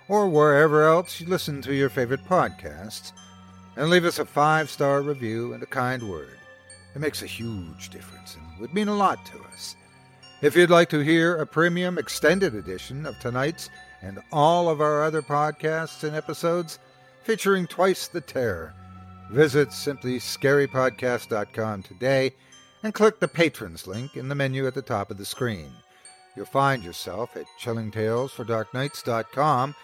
[0.09, 3.13] or wherever else you listen to your favorite podcasts
[3.77, 6.39] and leave us a five star review and a kind word.
[6.95, 9.77] It makes a huge difference and would mean a lot to us.
[10.41, 13.71] If you'd like to hear a premium extended edition of tonight's
[14.03, 16.79] and all of our other podcasts and episodes
[17.25, 18.75] featuring twice the terror,
[19.31, 22.35] visit simplyscarypodcast.com today
[22.83, 25.73] and click the patrons link in the menu at the top of the screen.
[26.39, 29.75] You'll find yourself at chillingtalesfordarknights.com,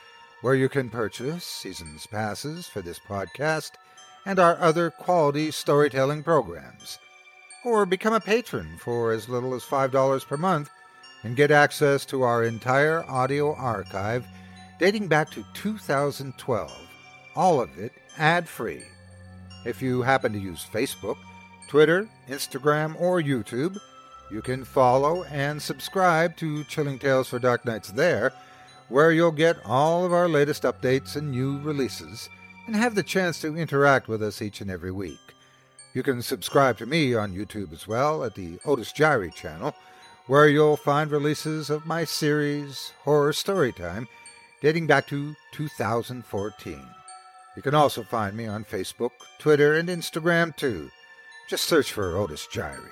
[0.41, 3.73] where you can purchase seasons passes for this podcast
[4.25, 7.01] and our other quality storytelling programs.
[7.65, 10.71] Or become a patron for as little as $5 per month
[11.25, 14.25] and get access to our entire audio archive
[14.79, 16.71] dating back to 2012,
[17.35, 18.85] all of it ad free.
[19.67, 21.17] If you happen to use Facebook,
[21.67, 23.77] Twitter, Instagram, or YouTube,
[24.31, 28.33] You can follow and subscribe to Chilling Tales for Dark Nights there,
[28.89, 32.29] where you'll get all of our latest updates and new releases,
[32.67, 35.19] and have the chance to interact with us each and every week.
[35.93, 39.75] You can subscribe to me on YouTube as well at the Otis Jiry channel,
[40.27, 44.09] where you'll find releases of my series, Horror Storytime,
[44.61, 46.83] dating back to 2014.
[47.57, 50.91] You can also find me on Facebook, Twitter, and Instagram too.
[51.49, 52.91] Just search for Otis Jiry.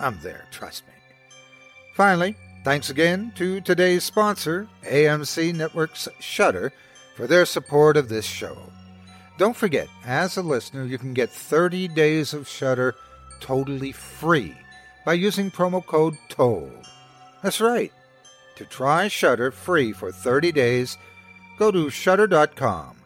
[0.00, 0.94] I'm there, trust me.
[1.94, 6.72] Finally, thanks again to today's sponsor, AMC Networks Shudder,
[7.14, 8.56] for their support of this show.
[9.36, 12.94] Don't forget, as a listener, you can get 30 days of Shudder
[13.40, 14.54] totally free
[15.04, 16.72] by using promo code TOLD.
[17.42, 17.92] That's right.
[18.56, 20.96] To try Shudder free for 30 days,
[21.58, 22.96] go to shudder.com.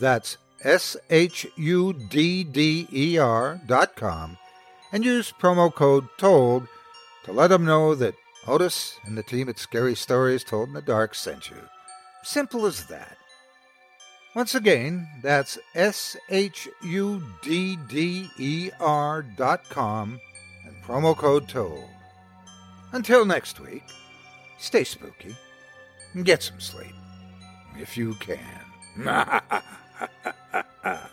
[0.00, 4.36] That's S H U D D E R dot com
[4.92, 6.68] and use promo code TOLD
[7.24, 8.14] to let them know that
[8.46, 11.56] Otis and the team at Scary Stories Told in the Dark sent you.
[12.22, 13.16] Simple as that.
[14.34, 20.20] Once again, that's S H U D D E R dot com
[20.66, 21.88] and promo code TOLD.
[22.92, 23.84] Until next week,
[24.58, 25.34] stay spooky
[26.12, 26.94] and get some sleep
[27.78, 28.60] if you can.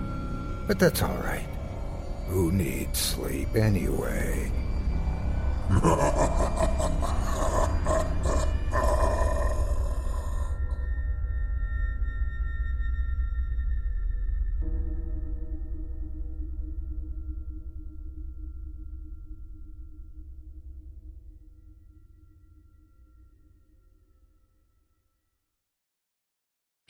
[0.71, 1.45] But that's all right.
[2.29, 4.49] Who needs sleep anyway?